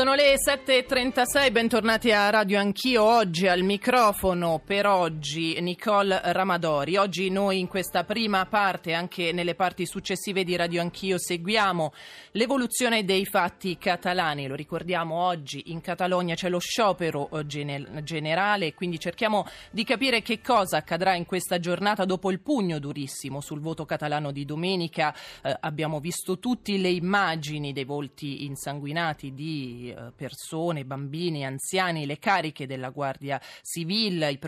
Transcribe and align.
Sono 0.00 0.14
le 0.14 0.36
7.36, 0.36 1.52
bentornati 1.52 2.10
a 2.10 2.30
Radio 2.30 2.58
Anch'io. 2.58 3.04
Oggi 3.04 3.46
al 3.46 3.60
microfono 3.60 4.58
per 4.64 4.86
oggi 4.86 5.60
Nicole 5.60 6.18
Ramadori. 6.32 6.96
Oggi 6.96 7.28
noi 7.28 7.58
in 7.58 7.68
questa 7.68 8.04
prima 8.04 8.46
parte, 8.46 8.94
anche 8.94 9.30
nelle 9.32 9.54
parti 9.54 9.84
successive 9.84 10.42
di 10.42 10.56
Radio 10.56 10.80
Anch'io, 10.80 11.18
seguiamo 11.18 11.92
l'evoluzione 12.30 13.04
dei 13.04 13.26
fatti 13.26 13.76
catalani. 13.76 14.46
Lo 14.46 14.54
ricordiamo 14.54 15.16
oggi 15.16 15.64
in 15.66 15.82
Catalogna 15.82 16.34
c'è 16.34 16.48
lo 16.48 16.60
sciopero 16.60 17.28
eh, 17.32 17.44
generale, 17.44 18.72
quindi 18.72 18.98
cerchiamo 18.98 19.46
di 19.70 19.84
capire 19.84 20.22
che 20.22 20.40
cosa 20.40 20.78
accadrà 20.78 21.14
in 21.14 21.26
questa 21.26 21.60
giornata 21.60 22.06
dopo 22.06 22.30
il 22.30 22.40
pugno 22.40 22.78
durissimo 22.78 23.42
sul 23.42 23.60
voto 23.60 23.84
catalano 23.84 24.32
di 24.32 24.46
domenica. 24.46 25.14
Eh, 25.42 25.54
abbiamo 25.60 26.00
visto 26.00 26.38
tutti 26.38 26.80
le 26.80 26.88
immagini 26.88 27.74
dei 27.74 27.84
volti 27.84 28.46
insanguinati 28.46 29.34
di 29.34 29.88
eh, 29.90 30.12
persone, 30.14 30.84
bambini, 30.84 31.44
anziani, 31.44 32.06
le 32.06 32.18
cariche 32.18 32.66
della 32.66 32.90
Guardia 32.90 33.40
Civile, 33.62 34.30
i, 34.30 34.38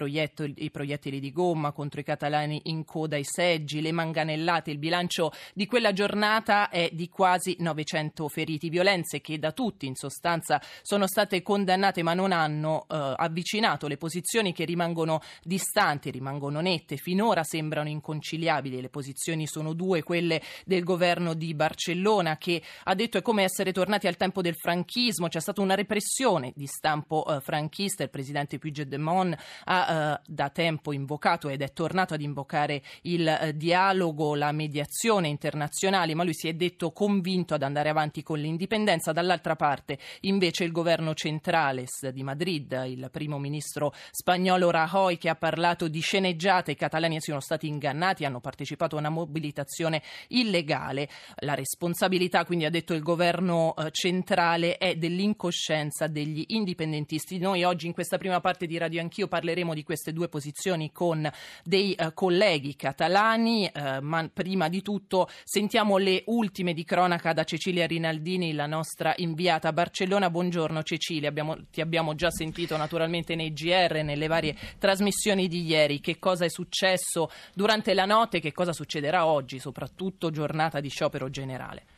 i 0.57 0.71
proiettili 0.71 1.21
di 1.21 1.33
gomma 1.33 1.73
contro 1.73 2.01
i 2.01 2.05
catalani 2.05 2.61
in 2.65 2.85
coda 2.85 3.17
ai 3.17 3.25
seggi, 3.25 3.81
le 3.81 3.93
manganellate. 3.93 4.71
Il 4.71 4.79
bilancio 4.79 5.33
di 5.55 5.67
quella 5.67 5.93
giornata 5.93 6.69
è 6.69 6.91
di 6.93 7.09
quasi 7.09 7.57
900 7.59 8.29
feriti. 8.29 8.69
Violenze 8.69 9.21
che 9.21 9.39
da 9.39 9.53
tutti 9.53 9.87
in 9.87 9.95
sostanza 9.95 10.61
sono 10.83 11.07
state 11.07 11.43
condannate 11.43 12.03
ma 12.03 12.15
non 12.15 12.33
hanno 12.33 12.87
eh, 12.89 13.15
avvicinato 13.17 13.87
le 13.87 13.97
posizioni 13.97 14.53
che 14.53 14.65
rimangono 14.65 15.21
distanti, 15.43 16.11
rimangono 16.11 16.61
nette. 16.61 16.97
Finora 16.97 17.43
sembrano 17.43 17.89
inconciliabili. 17.89 18.81
Le 18.81 18.89
posizioni 18.89 19.47
sono 19.47 19.73
due, 19.73 20.03
quelle 20.03 20.41
del 20.65 20.85
governo 20.85 21.35
di 21.35 21.55
Barcellona 21.55 22.37
che 22.37 22.63
ha 22.85 22.95
detto 22.95 23.19
è 23.19 23.23
come 23.23 23.43
essere 23.43 23.73
tornati 23.73 24.07
al 24.07 24.17
tempo 24.17 24.43
del 24.43 24.57
franchismo 24.57 25.22
fascismo, 25.23 25.29
c'è 25.29 25.41
stata 25.41 25.61
una 25.61 25.75
repressione 25.75 26.53
di 26.55 26.67
stampo 26.67 27.25
eh, 27.27 27.41
franchista, 27.41 28.03
il 28.03 28.11
presidente 28.11 28.59
Puigdemont 28.59 29.37
ha 29.65 30.15
eh, 30.15 30.21
da 30.27 30.51
tempo 30.51 30.93
invocato 30.93 31.49
ed 31.49 31.63
è 31.63 31.73
tornato 31.73 32.15
ad 32.15 32.21
invocare 32.21 32.83
il 33.03 33.27
eh, 33.27 33.57
dialogo, 33.57 34.35
la 34.35 34.53
mediazione 34.53 35.29
internazionale, 35.29 36.15
ma 36.15 36.25
lui 36.25 36.35
si 36.35 36.49
è 36.49 36.55
detto 36.55 36.93
convinto 36.93 37.55
ad 37.55 37.63
andare 37.63 37.89
avanti 37.89 38.23
con 38.23 38.39
l'indipendenza. 38.39 39.13
Dall'altra 39.13 39.57
parte 39.57 39.99
invece 40.23 40.65
il 40.65 40.73
governo 40.73 41.15
centrale 41.15 41.87
di 42.13 42.23
Madrid, 42.23 42.85
il 42.87 43.09
primo 43.11 43.39
ministro 43.39 43.93
spagnolo 44.11 44.71
Rajoy 44.71 45.19
che 45.19 45.29
ha 45.29 45.35
parlato 45.35 45.89
di 45.89 46.01
sceneggiate, 46.01 46.73
i 46.73 46.77
catalani 46.77 47.21
siano 47.21 47.41
stati 47.41 47.67
ingannati, 47.67 48.25
hanno 48.25 48.41
partecipato 48.41 48.97
a 48.97 49.01
una 49.01 49.11
mobilitazione 49.11 50.03
illegale. 50.29 51.09
La 51.41 51.55
responsabilità, 51.55 52.45
quindi 52.45 52.65
ha 52.65 52.71
detto 52.71 52.95
il 52.95 53.03
governo 53.03 53.75
eh, 53.77 53.91
centrale, 53.91 54.79
è 54.79 54.97
del 54.97 55.12
dell'incoscienza 55.13 56.07
degli 56.07 56.45
indipendentisti. 56.49 57.39
Noi 57.39 57.63
oggi 57.63 57.87
in 57.87 57.93
questa 57.93 58.17
prima 58.17 58.41
parte 58.41 58.67
di 58.67 58.79
Radio 58.79 59.01
Anch'io 59.01 59.29
parleremo 59.29 59.75
di 59.75 59.83
queste 59.85 60.13
due 60.13 60.29
posizioni 60.29 60.91
con 60.91 61.31
dei 61.63 61.95
uh, 61.99 62.15
colleghi 62.15 62.75
catalani, 62.75 63.71
uh, 63.73 64.03
ma 64.03 64.29
prima 64.33 64.69
di 64.69 64.81
tutto 64.81 65.29
sentiamo 65.45 65.99
le 65.99 66.23
ultime 66.27 66.73
di 66.73 66.85
cronaca 66.85 67.33
da 67.33 67.45
Cecilia 67.45 67.87
Rinaldini, 67.87 68.55
la 68.55 68.67
nostra 68.67 69.13
inviata 69.17 69.69
a 69.69 69.73
Barcellona. 69.73 70.31
Buongiorno 70.31 70.83
Cecilia, 70.83 71.29
abbiamo, 71.29 71.57
ti 71.71 71.83
abbiamo 71.83 72.15
già 72.15 72.31
sentito 72.31 72.77
naturalmente 72.77 73.35
nei 73.35 73.53
GR, 73.53 74.01
nelle 74.03 74.27
varie 74.27 74.57
trasmissioni 74.79 75.47
di 75.47 75.65
ieri. 75.65 76.01
Che 76.01 76.19
cosa 76.19 76.47
è 76.47 76.49
successo 76.49 77.31
durante 77.55 77.93
la 77.93 78.07
notte 78.07 78.39
e 78.39 78.41
che 78.41 78.53
cosa 78.53 78.73
succederà 78.73 79.27
oggi, 79.27 79.59
soprattutto 79.59 80.31
giornata 80.31 80.81
di 80.81 80.89
sciopero 80.89 81.29
generale? 81.29 81.92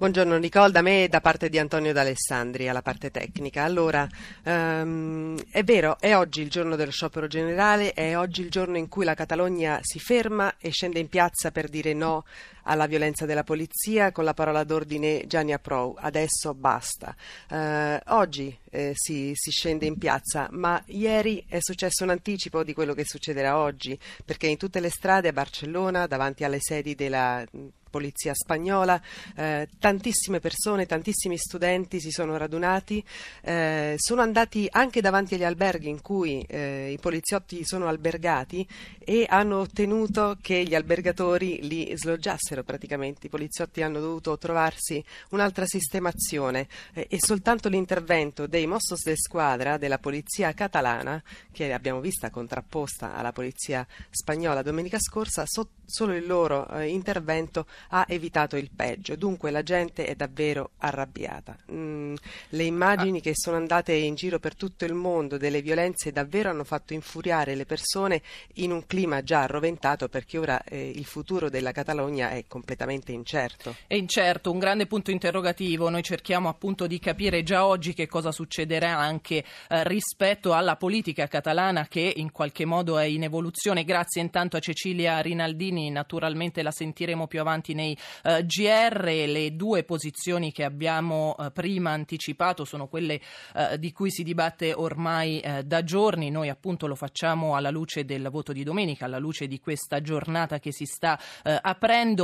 Buongiorno 0.00 0.38
Nicole, 0.38 0.72
da 0.72 0.80
me 0.80 1.04
e 1.04 1.08
da 1.08 1.20
parte 1.20 1.50
di 1.50 1.58
Antonio 1.58 1.92
D'Alessandri 1.92 2.70
alla 2.70 2.80
parte 2.80 3.10
tecnica. 3.10 3.64
Allora, 3.64 4.08
um, 4.44 5.38
è 5.50 5.62
vero, 5.62 5.98
è 6.00 6.16
oggi 6.16 6.40
il 6.40 6.48
giorno 6.48 6.74
dello 6.74 6.90
sciopero 6.90 7.26
generale, 7.26 7.92
è 7.92 8.16
oggi 8.16 8.40
il 8.40 8.48
giorno 8.48 8.78
in 8.78 8.88
cui 8.88 9.04
la 9.04 9.12
Catalogna 9.12 9.78
si 9.82 9.98
ferma 9.98 10.54
e 10.56 10.70
scende 10.70 11.00
in 11.00 11.10
piazza 11.10 11.50
per 11.50 11.68
dire 11.68 11.92
no 11.92 12.24
alla 12.64 12.86
violenza 12.86 13.26
della 13.26 13.44
polizia 13.44 14.12
con 14.12 14.24
la 14.24 14.34
parola 14.34 14.64
d'ordine 14.64 15.24
Gianni 15.26 15.52
Aprou, 15.52 15.94
adesso 15.98 16.54
basta. 16.54 17.14
Uh, 17.48 17.98
oggi 18.14 18.56
eh, 18.70 18.92
si, 18.94 19.32
si, 19.34 19.50
scende 19.50 19.86
in 19.86 19.98
piazza, 19.98 20.48
ma 20.50 20.82
ieri 20.86 21.44
è 21.48 21.58
successo 21.60 22.04
un 22.04 22.10
anticipo 22.10 22.62
di 22.62 22.72
quello 22.72 22.94
che 22.94 23.04
succederà 23.04 23.58
oggi, 23.58 23.98
perché 24.24 24.46
in 24.46 24.56
tutte 24.56 24.80
le 24.80 24.90
strade 24.90 25.28
a 25.28 25.32
Barcellona, 25.32 26.06
davanti 26.06 26.44
alle 26.44 26.58
sedi 26.60 26.94
della 26.94 27.44
polizia 27.90 28.32
spagnola, 28.32 29.00
eh, 29.36 29.68
tantissime 29.78 30.38
persone, 30.38 30.86
tantissimi 30.86 31.36
studenti 31.36 32.00
si 32.00 32.10
sono 32.10 32.36
radunati, 32.36 33.04
eh, 33.42 33.96
sono 33.98 34.22
andati 34.22 34.68
anche 34.70 35.00
davanti 35.00 35.34
agli 35.34 35.44
alberghi 35.44 35.88
in 35.88 36.00
cui 36.00 36.42
eh, 36.48 36.92
i 36.92 36.98
poliziotti 36.98 37.64
sono 37.64 37.88
albergati 37.88 38.66
e 38.98 39.26
hanno 39.28 39.58
ottenuto 39.58 40.38
che 40.40 40.62
gli 40.62 40.74
albergatori 40.74 41.66
li 41.66 41.92
sloggiassero 41.96 42.49
praticamente. 42.64 43.26
I 43.26 43.30
poliziotti 43.30 43.82
hanno 43.82 44.00
dovuto 44.00 44.36
trovarsi 44.38 45.02
un'altra 45.30 45.66
sistemazione 45.66 46.68
eh, 46.92 47.06
e 47.08 47.18
soltanto 47.20 47.68
l'intervento 47.68 48.46
dei 48.46 48.66
Mossos 48.66 49.02
de 49.02 49.16
Squadra 49.16 49.76
della 49.78 49.98
polizia 49.98 50.52
catalana, 50.52 51.22
che 51.52 51.72
abbiamo 51.72 52.00
vista 52.00 52.30
contrapposta 52.30 53.14
alla 53.14 53.32
polizia 53.32 53.86
spagnola 54.10 54.62
domenica 54.62 54.98
scorsa, 54.98 55.44
so- 55.46 55.70
solo 55.84 56.14
il 56.14 56.26
loro 56.26 56.68
eh, 56.68 56.88
intervento 56.88 57.66
ha 57.88 58.04
evitato 58.08 58.56
il 58.56 58.70
peggio, 58.74 59.16
dunque 59.16 59.50
la 59.50 59.62
gente 59.62 60.06
è 60.06 60.14
davvero 60.14 60.70
arrabbiata. 60.78 61.56
Mm, 61.72 62.14
le 62.50 62.62
immagini 62.62 63.18
ah. 63.18 63.22
che 63.22 63.32
sono 63.34 63.56
andate 63.56 63.92
in 63.92 64.14
giro 64.14 64.38
per 64.38 64.54
tutto 64.54 64.84
il 64.84 64.94
mondo 64.94 65.36
delle 65.36 65.62
violenze 65.62 66.12
davvero 66.12 66.50
hanno 66.50 66.64
fatto 66.64 66.92
infuriare 66.92 67.54
le 67.54 67.66
persone 67.66 68.22
in 68.54 68.72
un 68.72 68.86
clima 68.86 69.22
già 69.22 69.42
arroventato 69.42 70.08
perché 70.08 70.38
ora 70.38 70.62
eh, 70.64 70.90
il 70.90 71.04
futuro 71.04 71.48
della 71.48 71.72
Catalogna 71.72 72.30
è 72.30 72.39
completamente 72.46 73.12
incerto. 73.12 73.74
È 73.86 73.94
incerto, 73.94 74.50
un 74.50 74.58
grande 74.58 74.86
punto 74.86 75.10
interrogativo. 75.10 75.88
Noi 75.88 76.02
cerchiamo 76.02 76.48
appunto 76.48 76.86
di 76.86 76.98
capire 76.98 77.42
già 77.42 77.66
oggi 77.66 77.92
che 77.92 78.06
cosa 78.06 78.32
succederà 78.32 78.96
anche 78.96 79.44
eh, 79.68 79.84
rispetto 79.84 80.52
alla 80.52 80.76
politica 80.76 81.26
catalana 81.26 81.86
che 81.86 82.12
in 82.16 82.32
qualche 82.32 82.64
modo 82.64 82.98
è 82.98 83.04
in 83.04 83.22
evoluzione. 83.22 83.84
Grazie 83.84 84.22
intanto 84.22 84.56
a 84.56 84.60
Cecilia 84.60 85.20
Rinaldini, 85.20 85.90
naturalmente 85.90 86.62
la 86.62 86.70
sentiremo 86.70 87.26
più 87.26 87.40
avanti 87.40 87.74
nei 87.74 87.96
eh, 88.24 88.44
GR. 88.44 89.04
Le 89.04 89.56
due 89.56 89.84
posizioni 89.84 90.52
che 90.52 90.64
abbiamo 90.64 91.36
eh, 91.38 91.50
prima 91.50 91.90
anticipato 91.90 92.64
sono 92.64 92.88
quelle 92.88 93.20
eh, 93.54 93.78
di 93.78 93.92
cui 93.92 94.10
si 94.10 94.22
dibatte 94.22 94.72
ormai 94.72 95.40
eh, 95.40 95.62
da 95.64 95.82
giorni. 95.82 96.30
Noi 96.30 96.48
appunto 96.48 96.86
lo 96.86 96.94
facciamo 96.94 97.56
alla 97.56 97.70
luce 97.70 98.04
del 98.04 98.28
voto 98.30 98.52
di 98.52 98.62
domenica, 98.62 99.04
alla 99.04 99.18
luce 99.18 99.46
di 99.46 99.60
questa 99.60 100.00
giornata 100.00 100.58
che 100.58 100.72
si 100.72 100.84
sta 100.84 101.18
eh, 101.42 101.58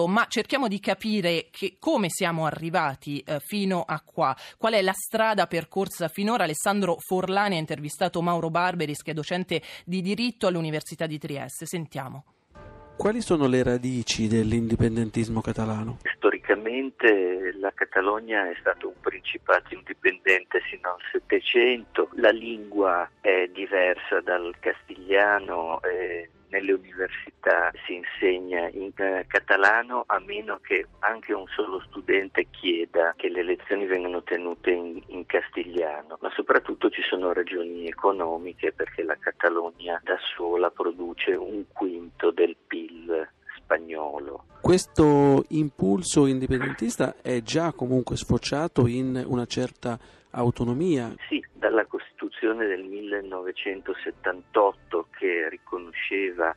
ma 0.07 0.27
cerchiamo 0.29 0.69
di 0.69 0.81
capire 0.81 1.49
che, 1.51 1.77
come 1.79 2.09
siamo 2.09 2.47
arrivati 2.47 3.21
eh, 3.21 3.41
fino 3.41 3.83
a 3.87 4.01
qua, 4.05 4.37
qual 4.57 4.75
è 4.75 4.83
la 4.83 4.93
strada 4.93 5.47
percorsa 5.47 6.09
finora. 6.09 6.45
Alessandro 6.45 6.97
Forlani 6.99 7.57
ha 7.57 7.61
intervistato 7.61 8.23
Mauro 8.23 8.51
Barberis, 8.51 9.03
che 9.03 9.13
è 9.13 9.15
docente 9.15 9.63
di 9.85 10.03
diritto 10.03 10.47
all'Università 10.47 11.07
di 11.07 11.19
Trieste. 11.19 11.67
Sentiamo. 11.67 12.25
Quali 12.97 13.21
sono 13.21 13.47
le 13.47 13.63
radici 13.63 14.27
dell'indipendentismo 14.27 15.43
catalano? 15.43 15.99
Storicamente 16.17 17.53
la 17.61 17.71
Catalogna 17.75 18.51
è 18.51 18.57
stato 18.59 18.89
un 18.89 18.95
principato 19.01 19.75
indipendente 19.75 20.63
sino 20.71 20.95
al 20.95 21.01
Settecento, 21.13 22.09
la 22.15 22.31
lingua 22.31 23.09
è 23.21 23.51
diversa 23.53 24.21
dal 24.23 24.55
castigliano. 24.61 25.83
E 25.83 26.31
nelle 26.49 26.73
università 26.73 27.71
si 27.85 27.95
insegna 27.95 28.69
in 28.69 28.91
eh, 28.97 29.25
catalano 29.27 30.05
a 30.07 30.19
meno 30.21 30.59
che 30.63 30.87
anche 31.01 31.33
un 31.33 31.47
solo 31.49 31.81
studente 31.89 32.47
chieda 32.51 33.15
che 33.17 33.29
le 33.29 33.43
lezioni 33.43 33.87
vengano 33.87 34.23
tenute 34.23 34.71
in, 34.71 35.03
in 35.09 35.27
castigliano, 35.27 36.19
ma 36.21 36.31
soprattutto 36.35 36.91
ci 36.91 37.03
sono 37.03 37.33
ragioni 37.33 37.87
economiche 37.87 38.73
perché 38.73 39.03
la 39.03 39.17
Catalogna 39.19 40.01
da 40.05 40.19
sola 40.37 40.71
produce 40.71 41.33
un 41.33 41.65
quinto 41.73 42.31
del 42.31 42.57
PIL 42.67 43.29
spagnolo. 43.57 44.45
Questo 44.61 45.45
impulso 45.49 46.27
indipendentista 46.27 47.17
è 47.21 47.41
già 47.43 47.73
comunque 47.73 48.17
sfociato 48.17 48.87
in 48.87 49.23
una 49.27 49.47
certa 49.47 49.99
autonomia. 50.31 51.13
Sì, 51.29 51.45
dalla 51.67 51.87
Costituzione 51.87 52.67
del 52.67 52.85
1978 52.85 55.09
che 55.19 55.49
riconosceva 55.49 56.55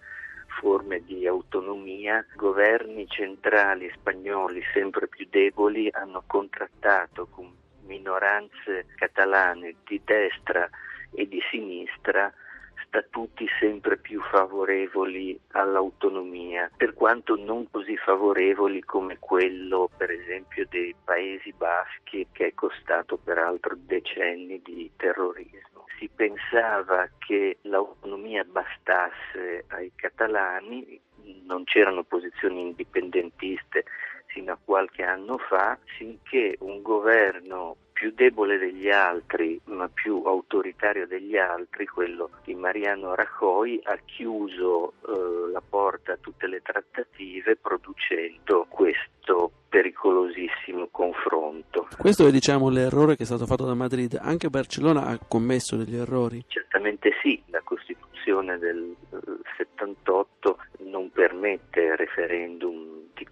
forme 0.59 1.03
di 1.03 1.25
autonomia, 1.25 2.23
governi 2.35 3.07
centrali 3.07 3.91
spagnoli 3.95 4.61
sempre 4.71 5.07
più 5.07 5.25
deboli 5.27 5.89
hanno 5.91 6.21
contrattato 6.27 7.25
con 7.25 7.51
minoranze 7.87 8.85
catalane 8.95 9.77
di 9.83 9.99
destra 10.05 10.69
e 11.11 11.27
di 11.27 11.41
sinistra 11.49 12.31
statuti 12.89 13.47
sempre 13.59 13.97
più 13.97 14.19
favorevoli 14.21 15.39
all'autonomia, 15.51 16.69
per 16.75 16.93
quanto 16.93 17.35
non 17.35 17.69
così 17.69 17.95
favorevoli 17.97 18.81
come 18.81 19.17
quello 19.19 19.89
per 19.95 20.09
esempio 20.09 20.65
dei 20.69 20.93
Paesi 21.03 21.53
Baschi 21.53 22.27
che 22.31 22.47
è 22.47 22.53
costato 22.53 23.17
peraltro 23.17 23.77
decenni 23.77 24.59
di 24.63 24.91
terrorismo. 24.97 25.85
Si 25.99 26.09
pensava 26.13 27.07
che 27.19 27.57
l'autonomia 27.61 28.43
bastasse 28.43 29.65
ai 29.67 29.91
catalani, 29.95 30.99
non 31.45 31.63
c'erano 31.65 32.03
posizioni 32.03 32.61
indipendentiste 32.61 33.83
sino 34.33 34.53
a 34.53 34.59
qualche 34.63 35.03
anno 35.03 35.37
fa, 35.37 35.77
sinché 35.97 36.55
un 36.59 36.81
governo 36.81 37.75
più 37.99 38.13
debole 38.15 38.57
degli 38.57 38.89
altri, 38.89 39.59
ma 39.65 39.89
più 39.89 40.23
autoritario 40.23 41.05
degli 41.05 41.35
altri, 41.35 41.85
quello 41.85 42.29
di 42.45 42.55
Mariano 42.55 43.13
Rajoy, 43.13 43.77
ha 43.83 43.99
chiuso 44.05 44.93
eh, 45.05 45.51
la 45.51 45.61
porta 45.61 46.13
a 46.13 46.17
tutte 46.21 46.47
le 46.47 46.61
trattative 46.61 47.57
producendo 47.57 48.65
questo 48.69 49.51
pericolosissimo 49.67 50.87
confronto. 50.89 51.89
Questo 51.97 52.25
è 52.25 52.31
diciamo 52.31 52.69
l'errore 52.69 53.17
che 53.17 53.23
è 53.23 53.25
stato 53.25 53.45
fatto 53.45 53.65
da 53.65 53.73
Madrid, 53.73 54.17
anche 54.21 54.49
Barcellona 54.49 55.07
ha 55.07 55.19
commesso 55.27 55.75
degli 55.75 55.97
errori? 55.97 56.45
Certamente 56.47 57.11
sì, 57.21 57.43
la 57.47 57.61
Costituzione 57.65 58.57
del 58.59 58.95
78 59.57 60.57
non 60.85 61.11
permette 61.11 61.97
referendum 61.97 62.88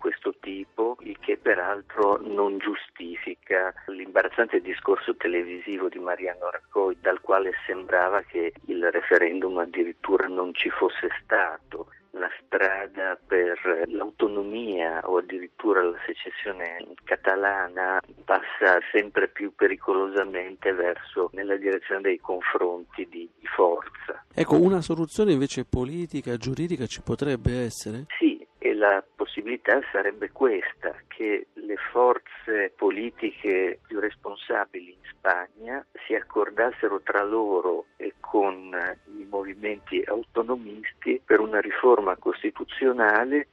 questo 0.08 0.36
tipo, 0.40 0.96
il 1.02 1.20
che 1.20 1.36
peraltro 1.36 2.18
non 2.22 2.60
giustifica 2.60 3.74
l'imbarazzante 3.88 4.62
discorso 4.62 5.18
televisivo 5.18 5.90
di 5.90 6.00
Mariano 6.00 6.50
Raccoi, 6.50 6.98
dal 7.02 7.20
quale 7.20 7.52
sembrava 7.66 8.22
che 8.22 8.54
il 8.68 8.90
referendum 8.90 9.58
addirittura 9.58 10.28
non 10.28 10.54
ci 10.54 10.70
fosse 10.70 11.10
stato 11.22 11.90
la 12.12 12.30
strada 12.42 13.20
per 13.28 13.84
l'autonomia 13.88 15.02
o 15.10 15.18
addirittura 15.18 15.84
la 15.84 15.98
secessione 16.06 16.86
catalana 17.04 18.00
passa 18.24 18.80
sempre 18.94 19.28
più 19.28 19.54
pericolosamente 19.56 20.72
verso 20.72 21.30
nella 21.34 21.58
direzione 21.58 22.00
dei 22.02 22.20
confronti 22.20 23.08
di, 23.10 23.30
forza. 23.58 24.24
Ecco, 24.34 24.62
una 24.62 24.82
soluzione 24.82 25.32
invece 25.32 25.66
politica, 25.66 26.38
giuridica 26.38 26.86
ci 26.86 27.02
potrebbe 27.02 27.64
essere? 27.64 28.06
Sì, 28.20 28.37
la 28.78 29.04
possibilità 29.16 29.82
sarebbe 29.92 30.32
questa, 30.32 30.96
che 31.08 31.48
le 31.54 31.76
forze 31.92 32.72
politiche 32.76 33.80
più 33.88 34.00
responsabili 34.00 34.92
in 34.92 35.10
Spagna 35.10 35.86
si 36.06 36.14
accordassero 36.14 37.02
tra 37.02 37.24
loro 37.24 37.86
e 37.98 38.14
con 38.20 38.76
i 39.18 39.26
movimenti 39.30 40.02
autonomisti 40.06 41.20
per 41.24 41.40
una 41.40 41.60
riforma 41.60 42.16
costituzionale 42.18 43.48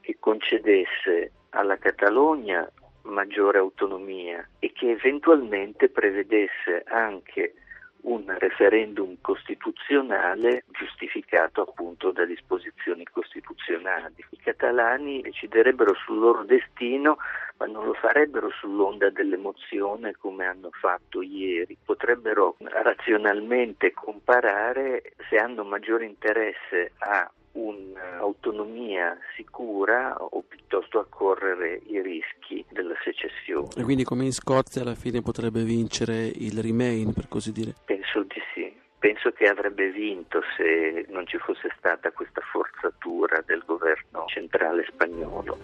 che 0.00 0.16
concedesse 0.20 1.32
alla 1.50 1.76
Catalogna 1.76 2.70
maggiore 3.02 3.58
autonomia 3.58 4.46
e 4.58 4.72
che 4.72 4.90
eventualmente 4.90 5.88
prevedesse 5.88 6.84
anche 6.86 7.54
un 8.02 8.24
referendum 8.38 9.16
costituzionale 9.20 10.64
giustificato 10.70 11.62
appunto 11.62 12.10
da 12.12 12.24
disposizioni 12.24 13.04
costituzionali. 13.04 14.24
I 14.30 14.38
catalani 14.38 15.20
deciderebbero 15.20 15.94
sul 15.94 16.18
loro 16.18 16.44
destino, 16.44 17.18
ma 17.58 17.66
non 17.66 17.84
lo 17.84 17.94
farebbero 17.94 18.50
sull'onda 18.50 19.10
dell'emozione 19.10 20.14
come 20.16 20.46
hanno 20.46 20.70
fatto 20.70 21.22
ieri. 21.22 21.76
Potrebbero 21.84 22.56
razionalmente 22.58 23.92
comparare 23.92 25.14
se 25.28 25.36
hanno 25.36 25.64
maggiore 25.64 26.04
interesse 26.06 26.92
a 26.98 27.30
un'autonomia 27.52 29.16
sicura 29.34 30.14
o 30.18 30.42
piuttosto 30.46 31.00
a 31.00 31.06
correre 31.08 31.80
i 31.86 32.00
rischi 32.00 32.64
della 32.70 32.94
secessione. 33.02 33.68
E 33.76 33.82
quindi 33.82 34.04
come 34.04 34.24
in 34.24 34.32
Scozia 34.32 34.82
alla 34.82 34.94
fine 34.94 35.22
potrebbe 35.22 35.62
vincere 35.62 36.26
il 36.26 36.60
Remain, 36.60 37.12
per 37.12 37.26
così 37.28 37.52
dire? 37.52 37.74
Penso 38.10 38.22
di 38.22 38.40
sì. 38.54 38.74
Penso 38.98 39.30
che 39.32 39.44
avrebbe 39.48 39.90
vinto 39.90 40.40
se 40.56 41.04
non 41.08 41.26
ci 41.26 41.36
fosse 41.36 41.68
stata 41.76 42.10
questa 42.10 42.40
forzatura 42.40 43.42
del 43.46 43.62
governo 43.66 44.24
centrale 44.26 44.86
spagnolo. 44.90 45.58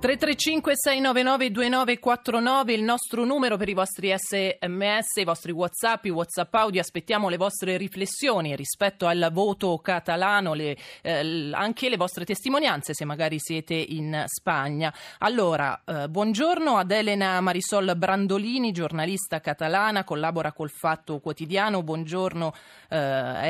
335 0.00 0.72
699 0.76 1.50
2949 1.50 2.72
il 2.72 2.82
nostro 2.82 3.26
numero 3.26 3.58
per 3.58 3.68
i 3.68 3.74
vostri 3.74 4.10
sms, 4.16 5.16
i 5.16 5.24
vostri 5.24 5.52
whatsapp, 5.52 6.06
i 6.06 6.08
whatsapp 6.08 6.54
audio, 6.54 6.80
aspettiamo 6.80 7.28
le 7.28 7.36
vostre 7.36 7.76
riflessioni 7.76 8.56
rispetto 8.56 9.06
al 9.06 9.28
voto 9.30 9.76
catalano, 9.76 10.54
le, 10.54 10.74
eh, 11.02 11.50
anche 11.52 11.90
le 11.90 11.98
vostre 11.98 12.24
testimonianze 12.24 12.94
se 12.94 13.04
magari 13.04 13.38
siete 13.40 13.74
in 13.74 14.24
Spagna. 14.26 14.90
Allora, 15.18 15.82
eh, 15.84 16.08
buongiorno 16.08 16.78
ad 16.78 16.90
Elena 16.90 17.38
Marisol 17.42 17.92
Brandolini, 17.94 18.72
giornalista 18.72 19.40
catalana, 19.40 20.04
collabora 20.04 20.52
col 20.52 20.70
Fatto 20.70 21.20
Quotidiano, 21.20 21.82
buongiorno 21.82 22.54
eh, 22.88 22.96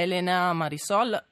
Elena 0.03 0.53
Marisol. 0.53 1.30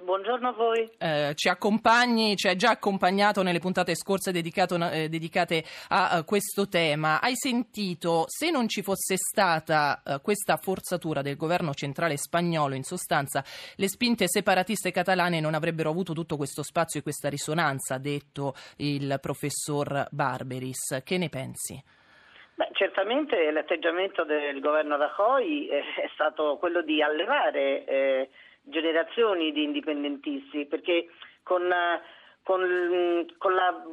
Buongiorno 0.00 0.48
a 0.48 0.52
voi. 0.52 0.90
Eh, 0.98 1.32
ci 1.34 1.50
accompagni, 1.50 2.34
ci 2.34 2.48
hai 2.48 2.56
già 2.56 2.70
accompagnato 2.70 3.42
nelle 3.42 3.58
puntate 3.58 3.94
scorse 3.94 4.32
dedicato, 4.32 4.76
eh, 4.90 5.10
dedicate 5.10 5.62
a, 5.90 6.08
a, 6.12 6.24
questo 6.24 6.66
tema. 6.66 7.20
Hai 7.20 7.36
sentito, 7.36 8.24
se 8.26 8.50
non 8.50 8.68
ci 8.68 8.82
fosse 8.82 9.16
stata 9.16 10.02
eh, 10.02 10.20
questa 10.22 10.56
forzatura 10.56 11.20
del 11.20 11.36
governo 11.36 11.74
centrale 11.74 12.16
spagnolo, 12.16 12.74
in 12.74 12.84
sostanza 12.84 13.44
le 13.76 13.88
spinte 13.88 14.28
separatiste 14.28 14.90
catalane 14.90 15.40
non 15.40 15.52
avrebbero 15.52 15.90
avuto 15.90 16.14
tutto 16.14 16.38
questo 16.38 16.62
spazio 16.62 17.00
e 17.00 17.02
questa 17.02 17.28
risonanza, 17.28 17.96
ha 17.96 17.98
detto 17.98 18.54
il 18.78 19.18
professor 19.20 20.08
Barberis. 20.10 21.02
Che 21.04 21.18
ne 21.18 21.28
pensi? 21.28 21.84
Beh, 22.54 22.70
certamente 22.72 23.50
l'atteggiamento 23.50 24.24
del 24.24 24.58
governo 24.60 24.96
Rajoy 24.96 25.66
eh, 25.66 25.80
è 25.80 26.08
stato 26.14 26.56
quello 26.58 26.80
di 26.80 27.02
allevare 27.02 27.84
eh, 27.84 28.28
generazioni 28.62 29.52
di 29.52 29.64
indipendentisti, 29.64 30.66
perché 30.66 31.08
con, 31.42 31.68
con, 32.42 33.26
con 33.38 33.54
la 33.54 33.84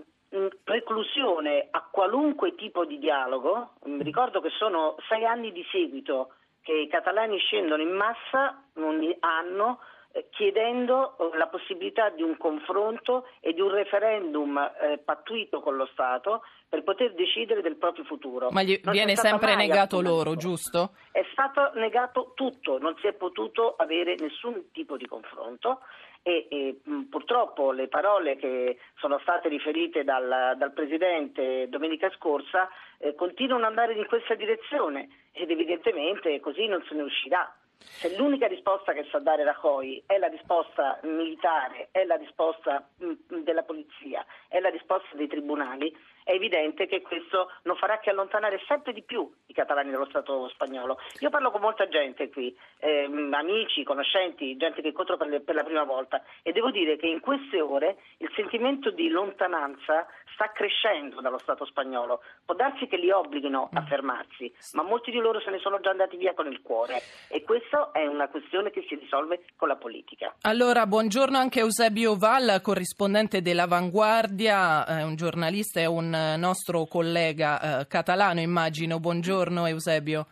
preclusione 0.64 1.68
a 1.72 1.88
qualunque 1.90 2.56
tipo 2.56 2.86
di 2.86 3.00
dialogo, 3.00 3.72
mi 3.86 4.04
ricordo 4.04 4.42
che 4.42 4.50
sono 4.50 4.96
sei 5.08 5.26
anni 5.26 5.52
di 5.52 5.66
seguito 5.72 6.34
che 6.62 6.74
i 6.74 6.88
catalani 6.88 7.38
scendono 7.40 7.82
in 7.82 7.96
massa 7.96 8.64
ogni 8.76 9.16
anno 9.22 9.80
eh, 9.82 9.99
chiedendo 10.32 11.16
eh, 11.18 11.38
la 11.38 11.48
possibilità 11.48 12.10
di 12.10 12.24
un 12.24 12.38
confronto 12.38 13.28
e 13.40 13.54
di 13.54 13.62
un 13.62 13.70
referendum 13.70 14.58
eh, 14.58 14.98
pattuito 14.98 15.62
con 15.62 15.76
lo 15.76 15.88
Stato 15.92 16.42
per 16.68 16.84
poter 16.84 17.14
decidere 17.14 17.62
del 17.62 17.76
proprio 17.76 18.04
futuro. 18.04 18.50
Ma 18.52 18.64
gli 18.64 18.80
viene 18.92 19.16
sempre 19.16 19.56
negato 19.56 20.02
loro, 20.02 20.36
giusto? 20.36 20.92
È 21.12 21.26
stato 21.32 21.72
negato 21.76 22.34
tutto, 22.36 22.78
non 22.78 22.96
si 23.02 23.08
è 23.08 23.14
potuto 23.14 23.76
avere 23.76 24.16
nessun 24.20 24.72
tipo 24.72 24.98
di 24.98 25.08
confronto 25.08 25.80
e, 26.22 26.48
e 26.50 26.80
purtroppo 27.10 27.72
le 27.72 27.88
parole 27.88 28.36
che 28.36 28.78
sono 28.98 29.20
state 29.20 29.48
riferite 29.48 30.04
dal, 30.04 30.56
dal 30.58 30.74
Presidente 30.74 31.68
domenica 31.70 32.10
scorsa 32.12 32.70
eh, 32.98 33.16
continuano 33.16 33.64
ad 33.64 33.70
andare 33.70 33.94
in 33.94 34.06
questa 34.06 34.36
direzione 34.36 35.08
ed 35.32 35.50
evidentemente 35.50 36.40
così 36.40 36.68
non 36.68 36.84
se 36.88 36.96
ne 36.96 37.04
uscirà. 37.04 37.52
Se 37.82 38.14
l'unica 38.18 38.48
risposta 38.48 38.92
che 38.92 39.08
sa 39.10 39.20
dare 39.20 39.46
Rajoy 39.46 40.04
è 40.06 40.18
la 40.18 40.28
risposta 40.28 41.00
militare, 41.04 41.88
è 41.92 42.04
la 42.04 42.16
risposta 42.16 42.86
della 42.98 43.64
polizia, 43.64 44.26
è 44.50 44.60
la 44.60 44.68
risposta 44.68 45.16
dei 45.16 45.28
tribunali, 45.28 45.96
è 46.26 46.32
evidente 46.32 46.88
che 46.88 47.02
questo 47.02 47.50
non 47.64 47.78
farà 47.78 48.00
che 48.00 48.10
allontanare 48.10 48.60
sempre 48.68 48.92
di 48.92 49.02
più 49.02 49.32
catalani 49.60 49.92
dallo 49.92 50.08
Stato 50.08 50.48
spagnolo. 50.48 50.98
Io 51.20 51.30
parlo 51.30 51.52
con 51.52 51.60
molta 51.60 51.90
gente 51.90 52.30
qui, 52.30 52.56
eh, 52.80 53.10
amici, 53.32 53.84
conoscenti, 53.84 54.56
gente 54.56 54.82
che 54.82 54.88
incontro 54.88 55.18
per, 55.18 55.28
le, 55.28 55.42
per, 55.42 55.56
la 55.56 55.64
prima 55.64 55.84
volta 55.84 56.24
e 56.42 56.54
devo 56.54 56.72
dire 56.72 56.96
che 56.96 57.08
in 57.08 57.20
queste 57.20 57.60
ore 57.60 57.98
il 58.18 58.32
sentimento 58.36 58.90
di 58.90 59.10
lontananza 59.10 60.08
sta 60.34 60.50
crescendo 60.54 61.20
dallo 61.20 61.40
Stato 61.40 61.66
spagnolo. 61.66 62.22
Può 62.46 62.56
darsi 62.56 62.88
che 62.88 62.96
li 62.96 63.12
obblighino 63.12 63.70
a 63.74 63.82
mm. 63.82 63.86
fermarsi, 63.88 64.54
ma 64.74 64.84
molti 64.84 65.12
di 65.12 65.18
loro 65.18 65.42
se 65.42 65.50
ne 65.50 65.60
sono 65.60 65.82
già 65.82 65.90
andati 65.90 66.16
via 66.16 66.34
con 66.34 66.48
il 66.48 66.62
cuore 66.62 67.02
e 67.28 67.44
questa 67.44 67.92
è 67.92 68.06
una 68.06 68.30
questione 68.30 68.72
che 68.72 68.86
si 68.88 68.96
risolve 68.96 69.44
con 69.58 69.68
la 69.68 69.76
politica. 69.76 70.36
Allora, 70.44 70.86
buongiorno 70.86 71.38
anche 71.38 71.60
a 71.60 71.64
Eusebio 71.64 72.16
Val, 72.16 72.62
corrispondente 72.62 73.42
dell'Avanguardia, 73.42 74.86
è 74.86 75.04
un 75.04 75.16
giornalista 75.18 75.82
e 75.82 75.86
un 75.86 76.36
nostro 76.38 76.86
collega 76.86 77.82
eh, 77.82 77.88
catalano, 77.88 78.40
immagino. 78.40 79.00
Buongiorno 79.00 79.49
Eusebio. 79.58 80.28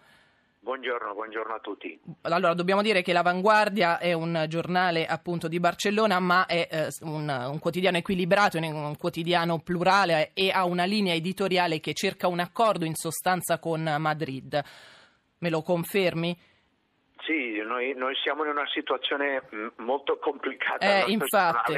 Buongiorno, 0.59 1.13
buongiorno, 1.13 1.53
a 1.53 1.59
tutti. 1.59 2.00
Allora, 2.24 2.53
dobbiamo 2.53 2.81
dire 2.81 3.01
che 3.01 3.13
l'Avanguardia 3.13 4.00
è 4.00 4.12
un 4.13 4.45
giornale 4.50 5.05
appunto 5.05 5.47
di 5.47 5.59
Barcellona, 5.59 6.19
ma 6.19 6.45
è 6.45 6.67
eh, 6.69 6.88
un, 7.01 7.29
un, 7.29 7.59
quotidiano 7.59 7.97
equilibrato, 7.97 8.57
un 8.57 8.95
quotidiano 8.97 9.59
plurale 9.59 10.31
e 10.33 10.51
ha 10.51 10.65
una 10.65 10.83
linea 10.83 11.13
editoriale 11.13 11.79
che 11.79 11.93
cerca 11.93 12.27
un 12.27 12.39
accordo 12.39 12.83
in 12.86 12.95
sostanza 12.95 13.59
con 13.59 13.81
Madrid. 13.97 14.62
Me 15.39 15.50
lo 15.50 15.62
confermi? 15.62 16.38
sì, 17.27 17.62
noi, 17.62 17.93
noi 17.93 18.15
siamo 18.15 18.45
in 18.45 18.51
una 18.51 18.67
situazione 18.67 19.43
mm, 19.53 19.67
molto 19.77 20.17
complicata. 20.17 21.03
Eh, 21.03 21.12
infatti. 21.12 21.74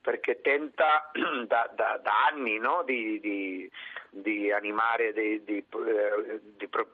Perché 0.00 0.40
tenta 0.40 1.10
da, 1.46 1.70
da, 1.74 2.00
da 2.02 2.26
anni 2.30 2.58
no, 2.58 2.82
di, 2.84 3.20
di, 3.20 3.70
di, 4.08 4.50
animare, 4.50 5.12
di, 5.12 5.42
eh, 5.44 6.40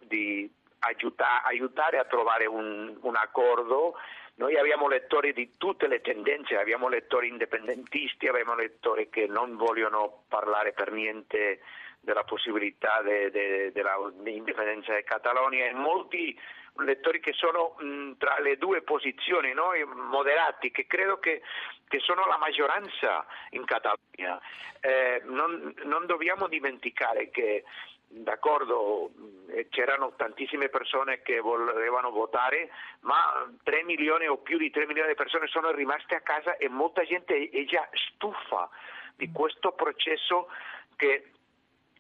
di 0.01 0.51
aiuta, 0.81 1.43
aiutare 1.43 1.99
a 1.99 2.05
trovare 2.05 2.47
un, 2.47 2.97
un 3.01 3.17
accordo. 3.17 3.95
Noi 4.35 4.59
abbiamo 4.59 4.89
lettori 4.89 5.33
di 5.33 5.53
tutte 5.57 5.87
le 5.87 6.01
tendenze, 6.03 6.59
abbiamo 6.59 6.89
lettori 6.89 7.29
indipendentisti, 7.29 8.29
abbiamo 8.29 8.55
lettori 8.55 9.09
che 9.09 9.27
non 9.27 9.57
vogliono 9.57 10.25
parlare 10.29 10.73
per 10.73 10.93
niente 10.93 11.61
della 12.07 12.23
possibilità 12.23 13.03
de, 13.03 13.33
de, 13.33 13.73
dell'indipendenza 13.73 14.95
di 14.95 15.03
Catalogna 15.03 15.65
e 15.65 15.75
molti 15.75 16.39
lettori 16.77 17.19
che 17.19 17.33
sono 17.33 17.75
mh, 17.79 18.13
tra 18.17 18.39
le 18.39 18.57
due 18.59 18.83
posizioni, 18.83 19.53
noi 19.53 19.85
moderati, 19.85 20.71
che 20.71 20.87
credo 20.87 21.19
che, 21.19 21.43
che, 21.89 21.99
sono 21.99 22.25
la 22.27 22.39
maggioranza 22.39 23.27
in 23.51 23.65
Catalogna. 23.65 24.41
Eh, 24.79 25.23
non, 25.25 25.75
non 25.83 26.07
dobbiamo 26.07 26.47
dimenticare 26.47 27.29
che 27.31 27.65
d'accordo, 28.07 29.11
eh, 29.49 29.67
c'erano 29.69 30.13
tantissime 30.15 30.69
persone 30.69 31.23
che 31.23 31.41
volevano 31.41 32.13
votare, 32.13 32.71
ma 33.01 33.53
3 33.65 33.83
milioni 33.83 34.29
o 34.29 34.37
più 34.37 34.59
di 34.59 34.71
3 34.71 34.87
milioni 34.87 35.09
di 35.09 35.17
persone 35.17 35.49
sono 35.49 35.73
rimaste 35.73 36.15
a 36.15 36.21
casa 36.21 36.57
e 36.57 36.69
molta 36.69 37.03
gente 37.03 37.51
è 37.51 37.65
già 37.65 37.89
stufa 37.91 38.71
di 39.17 39.33
questo 39.33 39.73
processo 39.73 40.49
che 40.95 41.31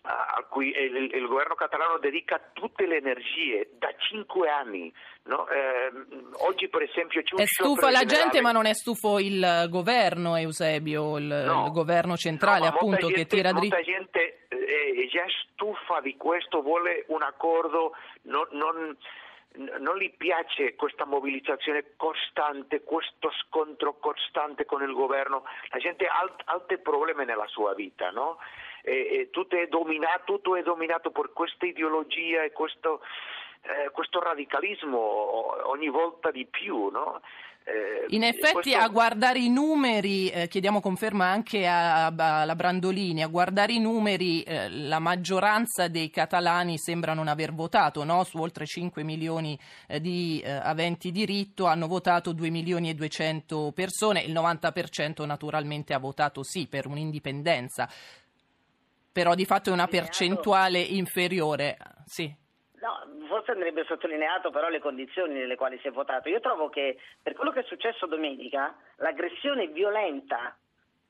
a 0.06 0.44
cui 0.48 0.68
il, 0.68 1.10
il, 1.12 1.26
governo 1.26 1.54
catalano 1.54 1.98
dedica 1.98 2.40
tutte 2.52 2.86
le 2.86 2.98
energie 2.98 3.70
da 3.78 3.92
cinque 3.98 4.48
anni. 4.48 4.92
No? 5.24 5.48
Eh, 5.48 5.90
oggi, 6.46 6.68
per 6.68 6.82
esempio, 6.82 7.22
c'è 7.22 7.34
un 7.34 7.40
È 7.40 7.46
stufa 7.46 7.90
la 7.90 8.04
generale... 8.04 8.22
gente, 8.22 8.40
ma 8.40 8.52
non 8.52 8.66
è 8.66 8.74
stufo 8.74 9.18
il 9.18 9.66
governo, 9.68 10.36
Eusebio, 10.36 11.18
il, 11.18 11.24
no, 11.24 11.66
il 11.66 11.72
governo 11.72 12.16
centrale, 12.16 12.68
no, 12.68 12.74
appunto, 12.74 13.06
gente, 13.08 13.14
che 13.14 13.26
tira 13.26 13.52
dritto. 13.52 13.74
Molta 13.74 13.90
gente 13.90 14.46
è 14.48 15.06
già 15.08 15.24
stufa 15.52 16.00
di 16.00 16.16
questo, 16.16 16.62
vuole 16.62 17.04
un 17.08 17.22
accordo, 17.22 17.92
non, 18.22 18.46
non, 18.52 18.96
non 19.80 19.98
gli 19.98 20.12
piace 20.16 20.74
questa 20.74 21.04
mobilitazione 21.04 21.94
costante, 21.96 22.82
questo 22.82 23.30
scontro 23.42 23.98
costante 23.98 24.64
con 24.64 24.82
il 24.82 24.92
governo, 24.92 25.44
la 25.70 25.78
gente 25.78 26.06
ha 26.06 26.28
altri 26.44 26.78
problemi 26.78 27.24
nella 27.24 27.46
sua 27.48 27.74
vita, 27.74 28.10
no? 28.10 28.38
E, 28.86 29.18
e 29.18 29.30
tutto, 29.30 29.56
è 29.56 29.66
dominato, 29.66 30.22
tutto 30.24 30.54
è 30.54 30.62
dominato 30.62 31.10
per 31.10 31.32
questa 31.32 31.66
ideologia 31.66 32.44
e 32.44 32.52
questo, 32.52 33.00
eh, 33.62 33.90
questo 33.90 34.20
radicalismo 34.20 35.68
ogni 35.68 35.88
volta 35.88 36.30
di 36.30 36.46
più, 36.46 36.88
no? 36.88 37.20
Eh, 37.68 38.04
In 38.10 38.22
effetti 38.22 38.52
questo... 38.52 38.78
a 38.78 38.86
guardare 38.86 39.40
i 39.40 39.48
numeri, 39.48 40.28
eh, 40.28 40.46
chiediamo 40.46 40.80
conferma 40.80 41.26
anche 41.26 41.66
alla 41.66 42.54
Brandolini, 42.54 43.24
a 43.24 43.26
guardare 43.26 43.72
i 43.72 43.80
numeri 43.80 44.42
eh, 44.42 44.70
la 44.70 45.00
maggioranza 45.00 45.88
dei 45.88 46.08
catalani 46.08 46.78
sembra 46.78 47.12
non 47.12 47.26
aver 47.26 47.52
votato, 47.52 48.04
no? 48.04 48.22
su 48.22 48.38
oltre 48.38 48.66
5 48.66 49.02
milioni 49.02 49.58
eh, 49.88 50.00
di 50.00 50.40
eh, 50.44 50.52
aventi 50.52 51.10
diritto 51.10 51.66
hanno 51.66 51.88
votato 51.88 52.32
2 52.32 52.50
milioni 52.50 52.88
e 52.88 52.94
200 52.94 53.72
persone, 53.74 54.20
il 54.20 54.32
90% 54.32 55.26
naturalmente 55.26 55.92
ha 55.92 55.98
votato 55.98 56.44
sì 56.44 56.68
per 56.68 56.86
un'indipendenza, 56.86 57.88
però 59.16 59.34
di 59.34 59.46
fatto 59.46 59.70
è 59.70 59.72
una 59.72 59.86
percentuale 59.86 60.78
inferiore. 60.78 61.78
Sì. 62.04 62.30
No, 62.82 63.26
forse 63.28 63.52
andrebbe 63.52 63.82
sottolineato 63.88 64.50
però 64.50 64.68
le 64.68 64.78
condizioni 64.78 65.32
nelle 65.32 65.56
quali 65.56 65.78
si 65.80 65.88
è 65.88 65.90
votato. 65.90 66.28
Io 66.28 66.40
trovo 66.40 66.68
che 66.68 66.98
per 67.22 67.32
quello 67.32 67.50
che 67.50 67.60
è 67.60 67.64
successo 67.64 68.04
domenica, 68.04 68.76
l'aggressione 68.96 69.68
violenta 69.68 70.54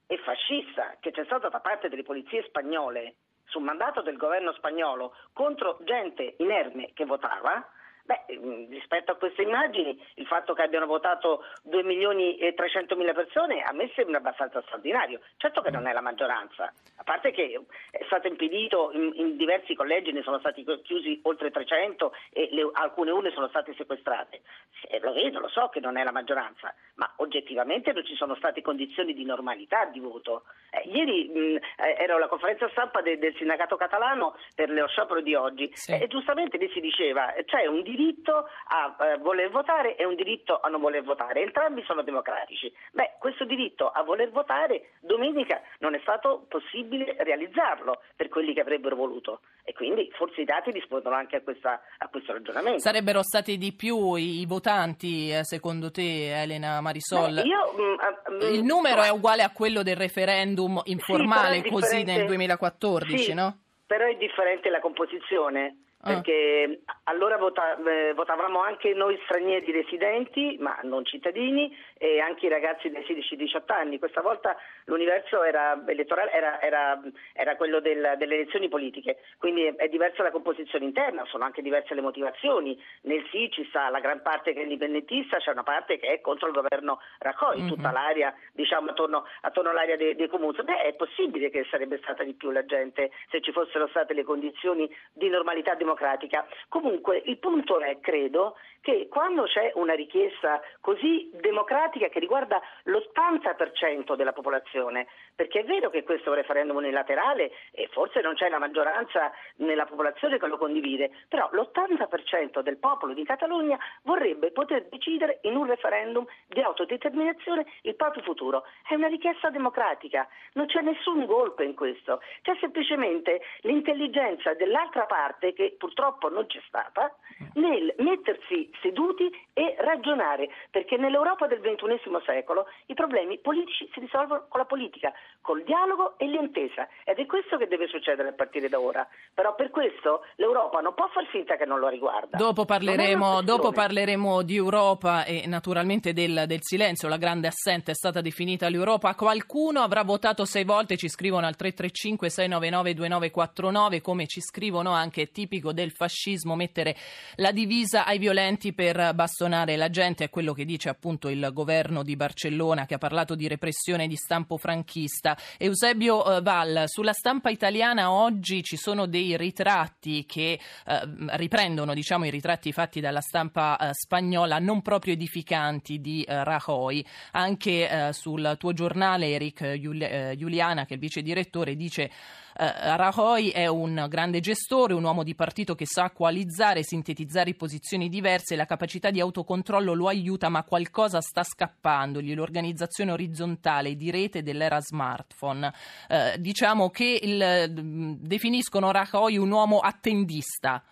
e 0.07 0.19
fascista 0.19 0.99
che 1.01 1.11
c'è 1.11 1.25
stata 1.25 1.49
da 1.49 1.59
parte 1.59 1.89
delle 1.89 2.05
polizie 2.05 2.45
spagnole 2.45 3.17
sul 3.47 3.63
mandato 3.63 4.03
del 4.03 4.17
governo 4.17 4.53
spagnolo 4.53 5.13
contro 5.33 5.79
gente 5.83 6.37
inerme 6.39 6.93
che 6.95 7.07
votava, 7.07 7.69
Beh, 8.07 8.39
mm, 8.39 8.71
rispetto 8.71 9.11
a 9.11 9.17
queste 9.17 9.43
immagini, 9.43 10.01
il 10.15 10.27
fatto 10.27 10.55
che 10.55 10.63
abbiano 10.63 10.87
votato 10.87 11.43
2 11.65 11.83
milioni 11.83 12.37
e 12.37 12.55
300 12.55 12.95
mila 12.95 13.13
persone 13.13 13.63
a 13.63 13.73
me 13.73 13.91
sembra 13.97 14.19
abbastanza 14.19 14.63
straordinario. 14.63 15.21
Certo 15.37 15.61
che 15.61 15.71
non 15.73 15.89
è 15.89 15.93
la 15.93 16.01
maggioranza, 16.01 16.73
a 16.99 17.03
parte 17.03 17.33
che 17.33 17.61
è 17.91 18.05
stato 18.07 18.29
impedito 18.29 18.91
in, 18.93 19.11
in 19.17 19.37
diversi 19.37 19.75
collegi, 19.75 20.13
ne 20.13 20.23
sono 20.23 20.39
stati 20.39 20.65
chiusi 20.83 21.19
oltre 21.25 21.51
300 21.51 22.13
e 22.33 22.49
le, 22.53 22.71
alcune 22.75 23.11
urne 23.11 23.33
sono 23.33 23.49
state 23.49 23.75
sequestrate. 23.75 24.43
Eh, 24.89 25.01
lo 25.01 25.13
vedo, 25.13 25.41
lo 25.41 25.49
so 25.49 25.69
che 25.69 25.81
non 25.81 25.97
è 25.97 26.05
la 26.05 26.13
maggioranza, 26.13 26.73
ma 26.95 27.13
oggettivamente 27.17 27.93
non 27.93 28.05
ci 28.05 28.15
sono 28.15 28.37
state 28.37 28.63
condizioni 28.63 29.15
di 29.15 29.25
normalità 29.25 29.87
di 29.87 29.99
voto. 29.99 30.45
Eh, 30.71 30.89
ieri 30.89 31.29
mh, 31.29 31.39
mm, 31.39 31.57
eh, 31.57 31.97
ero 31.99 32.17
alla 32.17 32.29
conferenza 32.29 32.69
stampa 32.71 33.03
de, 33.03 33.19
del 33.19 33.35
sindacato 33.35 33.77
catalano 33.77 34.37
per 34.55 34.71
lo 34.71 34.87
sciopero 34.87 35.21
di 35.21 35.35
oggi 35.35 35.69
sì. 35.75 35.93
e 35.93 36.07
giustamente 36.07 36.57
lì 36.57 36.71
si 36.73 36.81
diceva 36.81 37.35
c'è 37.45 37.67
un 37.67 37.83
diritto 37.97 38.47
a 38.69 38.97
eh, 39.01 39.19
voler 39.19 39.51
votare 39.51 39.97
e 39.97 40.05
un 40.05 40.15
diritto 40.15 40.61
a 40.61 40.69
non 40.69 40.81
voler 40.81 41.03
votare, 41.03 41.43
entrambi 41.43 41.83
sono 41.85 42.03
democratici. 42.03 42.73
Beh, 42.93 43.17
questo 43.19 43.45
diritto 43.45 43.89
a 43.89 44.03
voler 44.03 44.31
votare 44.31 44.91
domenica 45.01 45.61
non 45.79 45.95
è 45.95 45.99
stato 46.03 46.45
possibile 46.49 47.17
realizzarlo 47.19 48.03
per 48.15 48.29
quelli 48.29 48.53
che 48.53 48.61
avrebbero 48.61 48.97
voluto 48.97 49.41
e 49.65 49.73
quindi 49.73 50.11
forse 50.13 50.43
i 50.43 50.45
dati 50.45 50.71
rispondono 50.71 51.17
anche 51.17 51.37
a, 51.37 51.41
questa, 51.41 51.81
a 51.99 52.09
questo 52.09 52.33
ragionamento. 52.33 52.81
Sarebbero 52.81 53.23
stati 53.23 53.59
di 53.59 53.73
più 53.73 54.15
i, 54.15 54.41
i 54.41 54.47
votanti, 54.47 55.33
eh, 55.33 55.45
secondo 55.45 55.91
te, 55.91 56.41
Elena 56.43 56.81
Marisol? 56.81 57.35
Beh, 57.35 57.43
io, 57.43 57.73
mh, 57.73 58.33
mm, 58.33 58.37
mh, 58.37 58.55
il 58.55 58.63
numero 58.63 59.03
è 59.03 59.09
uguale 59.09 59.43
a 59.43 59.51
quello 59.51 59.83
del 59.83 59.97
referendum 59.97 60.81
informale, 60.85 61.63
sì, 61.63 61.71
così 61.71 62.05
nel 62.05 62.27
2014, 62.27 63.19
sì, 63.19 63.35
no? 63.35 63.59
Però 63.87 64.05
è 64.05 64.17
differente 64.17 64.69
la 64.69 64.81
composizione 64.81 65.79
Ah. 66.07 66.15
perché 66.15 66.83
allora 67.05 67.37
vota, 67.37 67.77
eh, 67.83 68.15
votavamo 68.15 68.61
anche 68.61 68.95
noi 68.95 69.19
stranieri 69.25 69.73
residenti, 69.73 70.57
ma 70.61 70.79
non 70.83 71.05
cittadini, 71.05 71.77
e 71.99 72.21
anche 72.21 72.47
i 72.47 72.49
ragazzi 72.49 72.89
dai 72.91 73.03
16-18 73.03 73.73
anni. 73.73 73.99
Questa 73.99 74.21
volta 74.21 74.57
l'universo 74.85 75.43
era, 75.43 75.83
elettorale 75.87 76.31
era, 76.31 76.61
era, 76.61 77.01
era 77.33 77.57
quello 77.57 77.81
del, 77.81 78.15
delle 78.19 78.35
elezioni 78.37 78.69
politiche, 78.69 79.19
quindi 79.39 79.65
è, 79.65 79.75
è, 79.75 79.89
diversa 79.89 80.23
la 80.23 80.31
composizione 80.31 80.85
interna, 80.85 81.25
sono 81.27 81.45
anche 81.45 81.61
diverse 81.61 81.95
le 81.95 82.03
motivazioni. 82.03 82.81
Nel 83.03 83.27
sì 83.31 83.51
ci 83.51 83.67
sta 83.69 83.89
la 83.91 84.01
gran 84.01 84.23
parte 84.23 84.53
che 84.53 84.61
è 84.61 84.63
indipendentista, 84.63 85.39
c'è 85.39 85.51
una 85.51 85.65
parte 85.65 85.99
che 85.99 86.13
è 86.13 86.21
contro 86.21 86.47
il 86.47 86.55
governo 86.55 87.01
Raccoi, 87.19 87.59
mm-hmm. 87.59 87.69
tutta 87.69 87.91
l'area 87.91 88.33
diciamo, 88.53 88.91
attorno, 88.91 89.25
attorno 89.41 89.71
all'area 89.71 89.97
dei, 89.97 90.15
dei 90.15 90.29
comuni. 90.29 90.57
Beh, 90.63 90.83
è 90.83 90.95
possibile 90.95 91.51
che 91.51 91.67
sarebbe 91.69 91.99
stata 92.03 92.23
di 92.23 92.35
più 92.35 92.51
la 92.51 92.65
gente 92.65 93.11
se 93.31 93.41
ci 93.41 93.51
fossero 93.51 93.89
state 93.89 94.15
le 94.15 94.23
condizioni 94.23 94.89
di 95.13 95.29
normalità 95.29 95.75
democratica 95.75 95.96
democratica. 95.97 96.47
Comunque 96.69 97.23
il 97.25 97.39
punto 97.39 97.81
è, 97.81 97.99
credo, 98.01 98.55
che 98.87 99.09
quando 99.11 99.47
c'è 99.47 99.73
una 99.75 99.95
richiesta 99.95 100.63
così 100.81 101.29
democratica 101.33 102.07
che 102.07 102.21
riguarda 102.21 102.63
l'80% 102.85 104.15
della 104.15 104.33
popolazione, 104.33 105.09
perché 105.35 105.61
è 105.61 105.65
vero 105.65 105.91
che 105.91 106.05
questo 106.05 106.27
è 106.27 106.29
un 106.29 106.37
referendum 106.37 106.77
unilaterale 106.77 107.51
e 107.73 107.89
forse 107.91 108.21
non 108.21 108.35
c'è 108.35 108.49
la 108.49 108.61
maggioranza 108.61 109.33
nella 109.57 109.87
popolazione 109.87 110.39
che 110.39 110.47
lo 110.47 110.57
condivide, 110.57 111.11
però 111.29 111.49
l'80% 111.51 112.61
del 112.61 112.77
popolo 112.77 113.13
di 113.13 113.25
Catalogna 113.25 113.77
vorrebbe 114.03 114.53
poter 114.53 114.87
decidere 114.89 115.41
in 115.43 115.57
un 115.57 115.67
referendum 115.67 116.25
di 116.47 116.61
autodeterminazione 116.61 117.67
il 117.83 117.97
proprio 117.97 118.23
futuro. 118.23 118.63
È 118.87 118.95
una 118.95 119.09
richiesta 119.09 119.51
democratica, 119.51 120.29
non 120.53 120.67
c'è 120.67 120.81
nessun 120.83 121.27
golpe 121.27 121.65
in 121.65 121.75
questo, 121.75 122.21
c'è 122.43 122.57
semplicemente 122.61 123.41
l'intelligenza 123.63 124.55
dell'altra 124.55 125.07
parte 125.07 125.53
che 125.53 125.75
purtroppo 125.87 126.29
non 126.29 126.47
c'è 126.47 126.61
stata 126.67 127.15
nel 127.55 127.95
mettersi 127.99 128.69
seduti 128.83 129.31
e 129.53 129.77
ragionare, 129.79 130.49
perché 130.71 130.97
nell'Europa 130.97 131.47
del 131.47 131.61
XXI 131.61 131.97
secolo 132.25 132.67
i 132.87 132.95
problemi 132.95 133.39
politici 133.39 133.89
si 133.93 134.01
risolvono 134.01 134.47
con 134.49 134.61
la 134.61 134.67
politica, 134.67 135.13
col 135.41 135.63
dialogo 135.63 136.19
e 136.19 136.27
l'intesa 136.27 136.89
ed 137.05 137.19
è 137.19 137.27
questo 137.27 137.57
che 137.57 137.69
deve 137.69 137.87
succedere 137.87 138.31
a 138.31 138.33
partire 138.33 138.69
da 138.69 138.81
ora. 138.81 139.07
Però 139.33 139.55
per 139.55 139.71
questo 139.71 140.25
l'Europa 140.37 140.81
non 140.81 140.95
può 140.95 141.09
far 141.09 141.25
finta 141.27 141.57
che 141.57 141.65
non 141.65 141.79
lo 141.79 141.89
riguarda. 141.89 142.37
Dopo 142.37 142.65
parleremo, 142.65 143.43
dopo 143.43 143.71
parleremo 143.71 144.43
di 144.43 144.57
Europa 144.57 145.25
e 145.25 145.45
naturalmente 145.47 146.13
del, 146.13 146.45
del, 146.47 146.63
silenzio, 146.63 147.09
la 147.09 147.17
grande 147.17 147.47
assente 147.47 147.93
è 147.93 147.95
stata 147.95 148.21
definita 148.21 148.69
l'Europa. 148.69 149.15
Qualcuno 149.15 149.81
avrà 149.81 150.03
votato 150.03 150.45
sei 150.45 150.65
volte, 150.65 150.97
ci 150.97 151.09
scrivono 151.09 151.47
al 151.47 151.55
335 151.55 152.29
699 152.29 152.95
2949 152.95 154.01
come 154.01 154.27
ci 154.27 154.41
scrivono 154.41 154.91
anche 154.91 155.23
è 155.23 155.31
tipico 155.67 155.73
del 155.73 155.91
fascismo 155.91 156.55
mettere 156.55 156.97
la 157.37 157.53
divisa 157.53 158.05
ai 158.05 158.19
violenti 158.19 158.73
per 158.73 159.15
bastonare 159.15 159.77
la 159.77 159.91
gente, 159.91 160.25
è 160.25 160.31
quello 160.31 160.53
che 160.53 160.65
dice 160.65 160.89
appunto 160.89 161.29
il 161.29 161.51
governo 161.53 162.03
di 162.03 162.17
Barcellona 162.17 162.87
che 162.87 162.95
ha 162.95 162.99
parlato 162.99 163.35
di 163.35 163.49
repressione 163.49 164.07
di 164.07 164.17
stampo 164.17 164.57
franchista. 164.57 165.37
Eusebio 165.59 166.37
eh, 166.37 166.43
Val, 166.43 166.85
sulla 166.87 167.13
stampa 167.13 167.51
italiana 167.51 168.13
oggi 168.13 168.63
ci 168.63 168.77
sono 168.77 169.07
dei 169.07 169.37
ritratti 169.37 170.25
che 170.25 170.59
eh, 170.87 171.01
riprendono 171.37 171.95
diciamo, 171.95 172.27
i 172.27 172.31
ritratti 172.31 172.73
fatti 172.73 173.01
dalla 173.01 173.21
stampa 173.21 173.77
eh, 173.77 173.91
spagnola 173.93 174.59
non 174.59 174.83
proprio 174.83 175.15
edificanti 175.15 176.01
di 176.01 176.25
Rajoy. 176.27 177.05
Anche 177.33 178.11
sul 178.13 178.57
tuo 178.59 178.73
giornale 178.73 179.31
Eric 179.31 179.79
Giuliana, 179.79 180.85
che 180.85 180.91
è 180.91 180.95
il 180.95 181.01
vice 181.01 181.23
direttore, 181.23 181.77
dice 181.77 182.11
eh, 182.59 182.97
Rajoy 182.97 183.51
è 183.51 183.67
un 183.67 184.07
grande 184.09 184.41
gestore, 184.41 184.95
un 184.95 185.05
uomo 185.05 185.23
di 185.23 185.35
partito 185.35 185.75
che 185.75 185.85
sa 185.87 186.11
coalizzare, 186.11 186.83
sintetizzare 186.83 187.55
posizioni 187.55 188.09
diverse, 188.09 188.57
la 188.57 188.65
capacità 188.65 189.11
di 189.11 189.21
autocontrollo 189.21 189.93
lo 189.93 190.09
aiuta, 190.09 190.49
ma 190.49 190.65
qualcosa 190.65 191.21
sta 191.21 191.43
scappandogli, 191.43 192.35
l'organizzazione 192.35 193.13
orizzontale 193.13 193.95
di 193.95 194.11
rete 194.11 194.43
dell'era 194.43 194.81
smartphone. 194.81 195.71
Eh, 196.09 196.37
diciamo 196.39 196.91
che 196.91 197.19
il, 197.23 197.71
mm, 197.71 198.15
definiscono 198.21 198.91
Rajoy 198.91 199.37
un 199.37 199.51
uomo 199.51 199.81
attendista. 199.81 200.83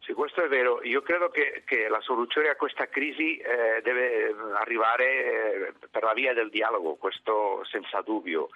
Sì, 0.00 0.12
questo 0.14 0.44
è 0.44 0.48
vero. 0.48 0.82
Io 0.82 1.00
credo 1.00 1.30
che, 1.30 1.62
che 1.64 1.88
la 1.88 2.00
soluzione 2.00 2.48
a 2.48 2.56
questa 2.56 2.88
crisi 2.88 3.36
eh, 3.36 3.80
deve 3.82 4.34
arrivare 4.58 5.04
eh, 5.06 5.72
per 5.90 6.02
la 6.02 6.12
via 6.12 6.34
del 6.34 6.50
dialogo, 6.50 6.96
questo 6.96 7.64
senza 7.70 8.02
dubbio. 8.02 8.48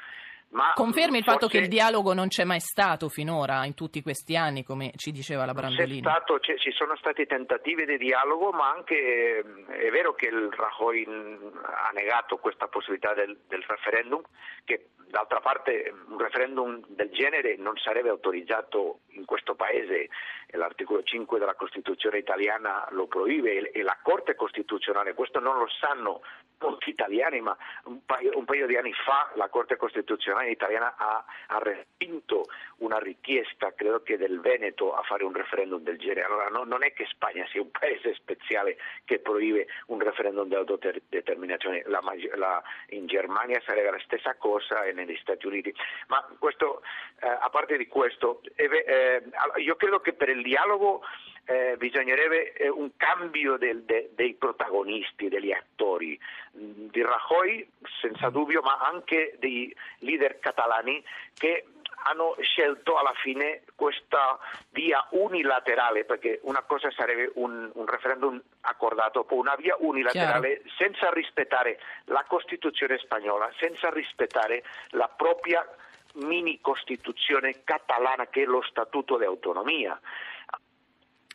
Ma 0.50 0.72
Confermi 0.74 1.18
il 1.18 1.24
fatto 1.24 1.48
che 1.48 1.58
il 1.58 1.68
dialogo 1.68 2.14
non 2.14 2.28
c'è 2.28 2.44
mai 2.44 2.60
stato 2.60 3.08
finora, 3.08 3.64
in 3.64 3.74
tutti 3.74 4.00
questi 4.00 4.36
anni, 4.36 4.64
come 4.64 4.92
ci 4.96 5.10
diceva 5.10 5.44
la 5.44 5.52
Brandolini? 5.52 6.00
Stato, 6.00 6.38
ci 6.38 6.72
sono 6.72 6.96
stati 6.96 7.26
tentativi 7.26 7.84
di 7.84 7.98
dialogo, 7.98 8.52
ma 8.52 8.70
anche 8.70 9.40
è 9.66 9.90
vero 9.90 10.14
che 10.14 10.28
il 10.28 10.50
Rajoy 10.50 11.04
ha 11.04 11.90
negato 11.92 12.36
questa 12.38 12.68
possibilità 12.68 13.12
del, 13.12 13.36
del 13.48 13.64
referendum, 13.66 14.22
che 14.64 14.90
d'altra 15.08 15.40
parte 15.40 15.92
un 16.08 16.18
referendum 16.18 16.84
del 16.88 17.10
genere 17.10 17.56
non 17.56 17.76
sarebbe 17.76 18.08
autorizzato 18.08 19.00
in 19.10 19.24
questo 19.24 19.54
paese, 19.54 20.08
l'articolo 20.50 21.02
5 21.02 21.38
della 21.38 21.54
Costituzione 21.54 22.18
italiana 22.18 22.86
lo 22.90 23.06
proibbe 23.06 23.70
e 23.70 23.82
la 23.82 23.98
Corte 24.02 24.34
Costituzionale, 24.34 25.14
questo 25.14 25.40
non 25.40 25.58
lo 25.58 25.68
sanno 25.68 26.22
molti 26.58 26.90
italiani, 26.90 27.40
ma 27.40 27.56
un 27.84 28.04
paio, 28.04 28.36
un 28.36 28.44
paio 28.44 28.66
di 28.66 28.76
anni 28.76 28.92
fa 28.92 29.30
la 29.34 29.48
Corte 29.48 29.76
Costituzionale 29.76 30.50
italiana 30.50 30.94
ha, 30.96 31.24
ha, 31.48 31.58
respinto 31.58 32.46
una 32.78 32.98
richiesta, 32.98 33.72
credo 33.74 34.02
che 34.02 34.16
del 34.16 34.40
Veneto, 34.40 34.94
a 34.94 35.02
fare 35.02 35.24
un 35.24 35.32
referendum 35.32 35.82
del 35.82 35.98
genere. 35.98 36.24
Allora 36.24 36.48
no, 36.48 36.64
non 36.64 36.82
è 36.82 36.92
che 36.92 37.06
Spagna 37.06 37.46
sia 37.48 37.60
un 37.60 37.70
paese 37.70 38.14
speciale 38.14 38.76
che 39.04 39.18
proibbe 39.18 39.66
un 39.86 40.00
referendum 40.00 40.48
di 40.48 40.54
autodeterminazione, 40.54 41.82
la, 41.86 42.00
la, 42.34 42.62
in 42.90 43.06
Germania 43.06 43.60
sarebbe 43.64 43.90
la 43.90 44.00
stessa 44.04 44.34
cosa 44.36 44.84
e 44.84 44.92
negli 44.92 45.16
Stati 45.16 45.46
Uniti. 45.46 45.74
Ma 46.08 46.26
questo, 46.38 46.82
eh, 47.20 47.28
a 47.28 47.48
parte 47.50 47.76
di 47.76 47.86
questo, 47.86 48.40
eh, 48.54 48.64
eh, 48.64 49.22
io 49.60 49.76
credo 49.76 50.00
che 50.00 50.12
per 50.14 50.28
il 50.28 50.42
dialogo 50.42 51.02
eh, 51.46 51.76
bisognerebbe 51.78 52.52
eh, 52.52 52.68
un 52.68 52.90
cambio 52.96 53.56
del, 53.56 53.82
de, 53.84 54.10
dei 54.14 54.34
protagonisti, 54.34 55.28
degli 55.28 55.52
attori, 55.52 56.18
mm, 56.58 56.88
di 56.90 57.02
Rajoy 57.02 57.68
senza 58.00 58.30
dubbio, 58.30 58.60
ma 58.62 58.78
anche 58.80 59.36
dei 59.38 59.74
leader 60.00 60.38
catalani 60.40 61.02
che 61.34 61.66
hanno 62.06 62.36
scelto 62.40 62.96
alla 62.96 63.14
fine 63.14 63.62
questa 63.74 64.38
via 64.70 65.04
unilaterale, 65.10 66.04
perché 66.04 66.40
una 66.42 66.62
cosa 66.62 66.90
sarebbe 66.90 67.32
un, 67.34 67.70
un 67.72 67.86
referendum 67.86 68.40
accordato, 68.62 69.24
poi 69.24 69.38
una 69.38 69.56
via 69.56 69.76
unilaterale 69.78 70.60
Chiaro. 70.62 70.74
senza 70.76 71.10
rispettare 71.10 71.78
la 72.04 72.24
Costituzione 72.26 72.98
spagnola, 72.98 73.50
senza 73.58 73.90
rispettare 73.90 74.62
la 74.90 75.08
propria 75.08 75.66
mini 76.14 76.60
Costituzione 76.60 77.62
catalana 77.64 78.26
che 78.26 78.42
è 78.42 78.46
lo 78.46 78.62
Statuto 78.62 79.18
di 79.18 79.24
autonomia. 79.24 79.98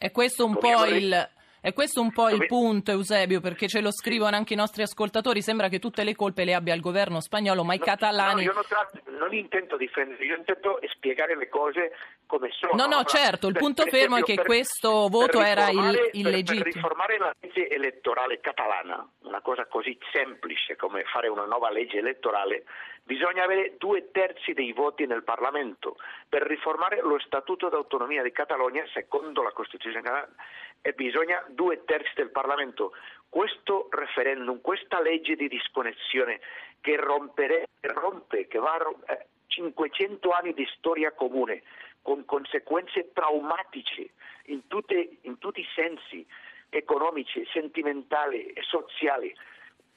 È 0.02 0.10
questo 0.10 0.46
un 0.46 0.58
po' 0.58 0.86
il... 0.86 1.30
È 1.64 1.74
questo 1.74 2.02
un 2.02 2.12
po' 2.12 2.28
il 2.30 2.48
punto, 2.48 2.90
Eusebio, 2.90 3.40
perché 3.40 3.68
ce 3.68 3.82
lo 3.82 3.92
scrivono 3.92 4.36
anche 4.36 4.54
i 4.54 4.56
nostri 4.56 4.82
ascoltatori. 4.82 5.44
Sembra 5.44 5.68
che 5.68 5.78
tutte 5.78 6.04
le 6.04 6.16
colpe 6.16 6.44
le 6.44 6.56
abbia 6.56 6.74
il 6.74 6.82
governo 6.82 7.22
spagnolo, 7.22 7.64
ma 7.64 7.76
i 7.76 7.78
catalani. 7.78 8.46
No, 8.46 8.50
io 8.50 8.54
non, 8.54 8.64
tratto, 8.68 9.00
non 9.12 9.32
intento 9.32 9.78
difendere, 9.78 10.26
io 10.26 10.38
intento 10.38 10.80
spiegare 10.96 11.38
le 11.38 11.50
cose 11.50 11.92
come 12.26 12.50
sono. 12.50 12.74
No, 12.74 12.88
no, 12.88 13.04
certo, 13.04 13.46
il 13.46 13.54
punto 13.54 13.84
per, 13.84 13.92
fermo 13.92 14.16
esempio, 14.16 14.34
è 14.34 14.38
che 14.38 14.42
per, 14.42 14.46
questo 14.46 15.08
voto 15.08 15.40
era 15.40 15.70
il, 15.70 16.10
illegittimo. 16.14 16.64
Per 16.64 16.74
riformare 16.74 17.18
la 17.20 17.36
legge 17.40 17.70
elettorale 17.70 18.40
catalana, 18.40 19.08
una 19.26 19.42
cosa 19.42 19.68
così 19.68 19.96
semplice 20.12 20.76
come 20.76 21.04
fare 21.04 21.28
una 21.28 21.46
nuova 21.46 21.70
legge 21.70 22.00
elettorale, 22.00 22.64
bisogna 23.12 23.44
avere 23.44 23.76
due 23.78 24.10
terzi 24.12 24.54
dei 24.54 24.72
voti 24.72 25.06
nel 25.06 25.24
Parlamento. 25.24 25.98
Per 26.30 26.44
riformare 26.44 27.02
lo 27.02 27.20
Statuto 27.20 27.68
d'autonomia 27.68 28.24
di 28.24 28.32
Catalogna, 28.32 28.86
secondo 28.94 29.44
la 29.44 29.52
Costituzione 29.52 30.02
catalana, 30.02 30.34
eh, 30.82 30.94
bisogna 30.94 31.44
due 31.50 31.84
terzi 31.84 32.14
del 32.16 32.32
Parlamento. 32.32 32.94
Questo 33.28 33.90
referendum, 33.92 34.62
questa 34.62 35.02
legge 35.02 35.36
di 35.36 35.50
disconnessione 35.50 36.40
che 36.80 36.96
rompere, 36.96 37.68
rompe, 37.82 38.48
che 38.48 38.60
va 38.60 38.76
a 38.76 38.78
rompere, 38.78 39.28
500 39.48 40.30
anni 40.30 40.54
di 40.54 40.66
storia 40.78 41.12
comune, 41.12 41.64
con 42.02 42.24
conseguenze 42.24 43.12
traumatiche 43.12 44.12
in, 44.46 44.68
tutte, 44.68 45.18
in 45.24 45.38
tutti 45.38 45.60
i 45.60 45.68
sensi, 45.76 46.26
economici, 46.70 47.46
sentimentali 47.52 48.54
e 48.54 48.62
sociali. 48.62 49.36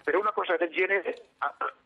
Per 0.04 0.16
una 0.16 0.32
cosa 0.32 0.56
del 0.56 0.70
genere 0.70 1.30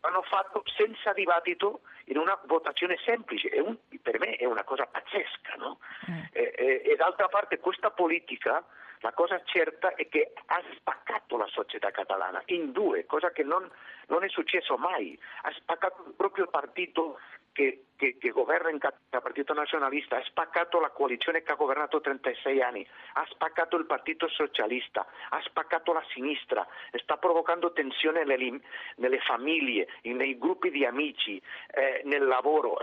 hanno 0.01 0.21
fatto 0.23 0.61
senza 0.75 1.13
dibattito 1.13 1.81
in 2.05 2.17
una 2.17 2.37
votazione 2.45 2.97
semplice, 3.05 3.49
un, 3.59 3.77
per 4.01 4.19
me 4.19 4.35
è 4.35 4.45
una 4.45 4.63
cosa 4.63 4.85
pazzesca. 4.85 5.55
No? 5.57 5.79
Mm. 6.11 6.19
E, 6.33 6.53
e, 6.55 6.81
e 6.83 6.95
d'altra 6.97 7.29
parte 7.29 7.59
questa 7.59 7.91
politica 7.91 8.63
la 9.01 9.13
cosa 9.13 9.41
certa 9.45 9.93
è 9.95 10.09
che 10.09 10.33
ha 10.47 10.61
spaccato 10.75 11.37
la 11.37 11.47
società 11.47 11.89
catalana 11.91 12.41
in 12.47 12.71
due, 12.71 13.05
cosa 13.05 13.31
che 13.31 13.43
non, 13.43 13.69
non 14.07 14.23
è 14.23 14.27
successo 14.27 14.75
mai. 14.75 15.17
Ha 15.43 15.51
spaccato 15.53 16.13
proprio 16.17 16.43
il 16.43 16.49
partito 16.49 17.19
che, 17.59 17.83
che, 17.97 18.15
che 18.17 18.29
governa 18.29 18.69
in 18.69 18.77
il 18.77 19.21
Partito 19.21 19.53
Nazionalista, 19.53 20.15
ha 20.15 20.23
spaccato 20.23 20.79
la 20.79 20.91
coalizione 20.91 21.43
che 21.43 21.51
ha 21.51 21.55
governato 21.55 21.99
36 21.99 22.61
anni, 22.61 22.87
ha 23.13 23.25
spaccato 23.29 23.75
il 23.75 23.85
Partito 23.85 24.29
Socialista, 24.29 25.05
ha 25.29 25.41
spaccato 25.43 25.91
la 25.91 26.03
sinistra, 26.13 26.65
sta 26.93 27.17
provocando 27.17 27.73
tensione 27.73 28.23
nelle, 28.23 28.61
nelle 28.95 29.19
famiglie, 29.19 29.89
nei 30.03 30.37
gruppi 30.37 30.71
di 30.71 30.85
amici, 30.85 31.41
eh, 31.71 32.01
nel 32.05 32.25
lavoro. 32.25 32.77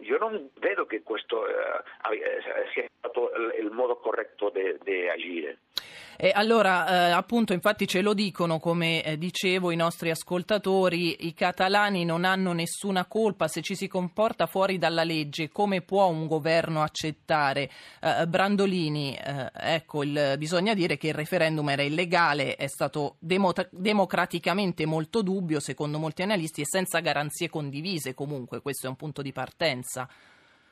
Io 0.00 0.18
non 0.18 0.50
vedo 0.58 0.86
che 0.86 1.02
questo 1.02 1.46
eh, 1.46 1.52
eh 2.12 2.70
sia 2.72 2.84
stato 2.98 3.30
il 3.58 3.70
modo 3.70 3.96
corretto 3.96 4.50
di 4.50 5.08
agire. 5.08 5.58
E 6.22 6.32
allora, 6.34 7.08
eh, 7.08 7.10
appunto, 7.12 7.54
infatti 7.54 7.86
ce 7.86 8.02
lo 8.02 8.12
dicono, 8.12 8.58
come 8.58 9.02
eh, 9.02 9.16
dicevo, 9.16 9.70
i 9.70 9.76
nostri 9.76 10.10
ascoltatori, 10.10 11.26
i 11.26 11.32
catalani 11.32 12.04
non 12.04 12.26
hanno 12.26 12.52
nessuna 12.52 13.06
colpa 13.06 13.48
se 13.48 13.62
ci 13.62 13.74
si 13.74 13.88
comporta 13.88 14.44
fuori 14.44 14.76
dalla 14.76 15.02
legge, 15.02 15.48
come 15.48 15.80
può 15.80 16.08
un 16.08 16.26
governo 16.26 16.82
accettare? 16.82 17.70
Eh, 18.02 18.26
Brandolini, 18.26 19.16
eh, 19.16 19.50
ecco, 19.54 20.02
il, 20.02 20.34
bisogna 20.36 20.74
dire 20.74 20.98
che 20.98 21.08
il 21.08 21.14
referendum 21.14 21.70
era 21.70 21.80
illegale, 21.80 22.56
è 22.56 22.66
stato 22.66 23.16
demo- 23.18 23.54
democraticamente 23.70 24.84
molto 24.84 25.22
dubbio, 25.22 25.58
secondo 25.58 25.98
molti 25.98 26.20
analisti, 26.20 26.60
e 26.60 26.66
senza 26.66 27.00
garanzie 27.00 27.48
condivise 27.48 28.12
comunque, 28.12 28.60
questo 28.60 28.84
è 28.84 28.90
un 28.90 28.96
punto 28.96 29.22
di 29.22 29.32
partenza. 29.32 29.89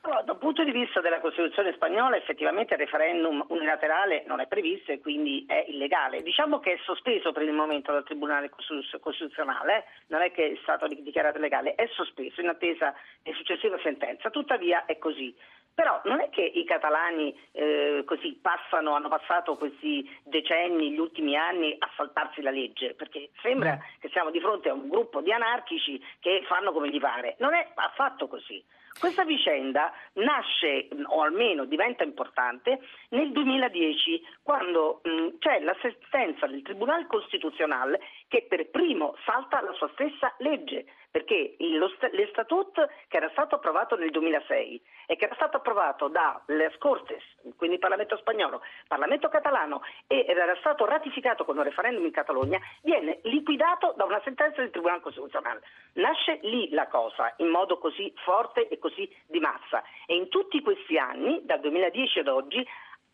Allora, 0.01 0.21
dal 0.21 0.37
punto 0.37 0.63
di 0.63 0.71
vista 0.71 1.01
della 1.01 1.19
Costituzione 1.19 1.73
spagnola 1.73 2.15
effettivamente 2.15 2.73
il 2.73 2.79
referendum 2.79 3.43
unilaterale 3.49 4.23
non 4.27 4.39
è 4.39 4.47
previsto 4.47 4.93
e 4.93 5.01
quindi 5.01 5.43
è 5.45 5.65
illegale. 5.67 6.21
Diciamo 6.21 6.59
che 6.59 6.73
è 6.73 6.79
sospeso 6.83 7.33
per 7.33 7.43
il 7.43 7.51
momento 7.51 7.91
dal 7.91 8.05
Tribunale 8.05 8.49
Costituzionale, 8.49 9.85
non 10.07 10.21
è 10.21 10.31
che 10.31 10.51
è 10.51 10.57
stato 10.61 10.87
dichiarato 10.87 11.37
legale, 11.37 11.75
è 11.75 11.85
sospeso 11.91 12.39
in 12.39 12.47
attesa 12.47 12.93
di 13.21 13.33
successiva 13.33 13.77
sentenza, 13.83 14.29
tuttavia 14.29 14.85
è 14.85 14.97
così. 14.97 15.35
Però 15.75 15.99
non 16.05 16.21
è 16.21 16.29
che 16.29 16.41
i 16.41 16.63
catalani 16.63 17.37
eh, 17.51 18.03
così 18.05 18.39
passano, 18.41 18.95
hanno 18.95 19.09
passato 19.09 19.57
questi 19.57 20.09
decenni, 20.23 20.91
gli 20.91 20.99
ultimi 20.99 21.35
anni 21.35 21.75
a 21.77 21.89
saltarsi 21.95 22.41
la 22.41 22.51
legge, 22.51 22.95
perché 22.95 23.31
sembra 23.41 23.75
mm. 23.75 23.99
che 23.99 24.09
siamo 24.09 24.29
di 24.29 24.39
fronte 24.39 24.69
a 24.69 24.73
un 24.73 24.89
gruppo 24.89 25.21
di 25.21 25.31
anarchici 25.31 26.01
che 26.19 26.41
fanno 26.47 26.71
come 26.71 26.89
gli 26.89 26.99
pare. 26.99 27.35
Non 27.39 27.53
è 27.53 27.67
affatto 27.75 28.27
così. 28.27 28.63
Questa 28.99 29.23
vicenda 29.23 29.93
nasce, 30.15 30.89
o 31.05 31.21
almeno 31.21 31.63
diventa 31.63 32.03
importante, 32.03 32.79
nel 33.09 33.31
2010, 33.31 34.21
quando 34.43 34.99
mh, 35.03 35.37
c'è 35.39 35.61
la 35.61 35.75
sentenza 35.81 36.47
del 36.47 36.61
Tribunale 36.61 37.07
Costituzionale 37.07 38.01
che 38.29 38.45
per 38.47 38.69
primo 38.69 39.15
salta 39.25 39.59
la 39.61 39.73
sua 39.73 39.89
stessa 39.93 40.33
legge, 40.37 40.85
perché 41.11 41.55
l'Estatut 41.57 42.87
che 43.07 43.17
era 43.17 43.29
stato 43.31 43.55
approvato 43.55 43.97
nel 43.97 44.11
2006 44.11 44.81
e 45.07 45.15
che 45.15 45.25
era 45.25 45.33
stato 45.33 45.57
approvato 45.57 46.07
dalle 46.07 46.71
Cortes, 46.77 47.23
quindi 47.57 47.79
Parlamento 47.79 48.15
spagnolo, 48.17 48.61
Parlamento 48.87 49.27
catalano 49.27 49.81
e 50.05 50.23
era 50.27 50.55
stato 50.57 50.85
ratificato 50.85 51.43
con 51.43 51.57
un 51.57 51.63
referendum 51.63 52.05
in 52.05 52.11
Catalogna, 52.11 52.59
viene 52.83 53.19
liquidato 53.23 53.93
da 53.97 54.05
una 54.05 54.21
sentenza 54.23 54.61
del 54.61 54.69
Tribunale 54.69 55.01
Costituzionale. 55.01 55.61
Nasce 55.93 56.37
lì 56.43 56.69
la 56.69 56.87
cosa 56.87 57.33
in 57.37 57.47
modo 57.47 57.79
così 57.79 58.13
forte 58.23 58.67
e 58.67 58.77
così 58.77 59.11
di 59.25 59.39
massa 59.39 59.83
e 60.05 60.15
in 60.15 60.29
tutti 60.29 60.61
questi 60.61 60.99
anni, 60.99 61.41
dal 61.43 61.59
2010 61.59 62.19
ad 62.19 62.27
oggi, 62.27 62.65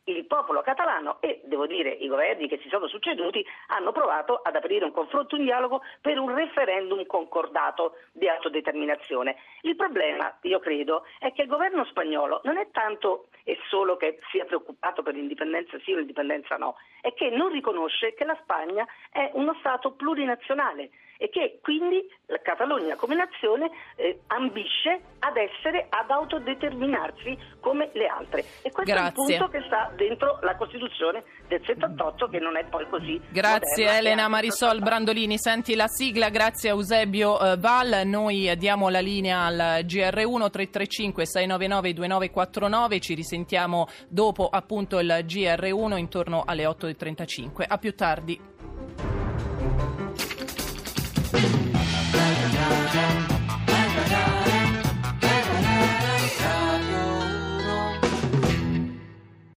il 0.06 0.26
popolo 0.26 0.62
catalano 0.62 1.18
e, 1.20 1.42
devo 1.46 1.66
dire, 1.66 1.90
i 1.90 2.08
governi 2.08 2.48
che 2.48 2.60
si 2.62 2.70
sono 2.70 2.88
succeduti 2.88 3.46
hanno 3.68 3.92
provato 3.92 4.40
ad 4.44 4.56
aprire 4.56 4.86
un 4.86 4.92
confronto, 4.92 5.36
un 5.36 5.44
dialogo 5.44 5.82
per 6.02 6.20
un 6.20 6.34
referendum 6.34 7.06
concordato 7.06 7.98
di 8.12 8.28
autodeterminazione. 8.28 9.36
Il 9.62 9.76
problema, 9.76 10.38
io 10.42 10.60
credo, 10.60 11.06
è 11.20 11.32
che 11.32 11.44
il 11.44 11.48
governo 11.48 11.86
spagnolo 11.86 12.42
non 12.44 12.58
è 12.58 12.70
tanto 12.72 13.28
e 13.44 13.58
solo 13.70 13.98
che 13.98 14.20
sia 14.32 14.46
preoccupato 14.46 15.02
per 15.02 15.16
l'indipendenza 15.16 15.78
sì 15.80 15.94
o 15.94 15.98
l'indipendenza 15.98 16.56
no, 16.58 16.76
è 17.02 17.14
che 17.14 17.30
non 17.30 17.52
riconosce 17.52 18.14
che 18.14 18.26
la 18.26 18.38
Spagna 18.42 18.86
è 19.12 19.32
uno 19.34 19.56
Stato 19.60 19.92
plurinazionale 19.92 20.90
e 21.18 21.30
che 21.30 21.60
quindi 21.62 22.06
la 22.28 22.40
Catalogna 22.42 22.96
come 22.96 23.16
nazione 23.16 23.70
eh, 23.96 24.20
ambisce 24.28 25.02
ad 25.20 25.38
essere, 25.38 25.88
ad 25.90 26.10
autodeterminarsi 26.10 27.38
come 27.60 27.90
le 27.94 28.08
altre. 28.08 28.44
E 28.62 28.72
questo 28.72 28.94
Grazie. 28.94 29.06
è 29.06 29.08
il 29.08 29.14
punto 29.14 29.48
che 29.48 29.64
sta 29.66 29.92
dentro 29.96 30.40
la 30.42 30.56
Costituzione 30.56 31.24
del 31.48 31.62
78 31.66 32.28
che 32.28 32.40
non 32.40 32.58
è 32.58 32.66
poi 32.66 32.88
così. 32.90 33.20
Grazie 33.30 33.86
moderna, 33.86 34.00
Elena 34.00 34.28
Marisol 34.28 34.80
Brandolini, 34.80 35.38
senti 35.38 35.76
la 35.76 35.88
sigla, 35.88 36.30
grazie 36.30 36.70
a 36.70 36.74
Eusebio 36.74 37.40
eh, 37.40 37.58
Val, 37.58 38.02
noi 38.06 38.54
diamo 38.58 38.90
la 38.90 39.00
linea 39.00 39.44
al 39.44 39.84
GR1 39.84 40.50
335 40.50 41.26
699 41.26 41.94
2949, 41.94 43.00
ci 43.00 43.14
risentiamo 43.14 43.88
dopo 44.08 44.48
appunto 44.50 45.00
il 45.00 45.24
GR1 45.26 45.98
intorno 45.98 46.44
alle 46.46 46.66
8.35. 46.66 47.66
A 47.68 47.78
più 47.78 47.96
tardi. 47.96 48.54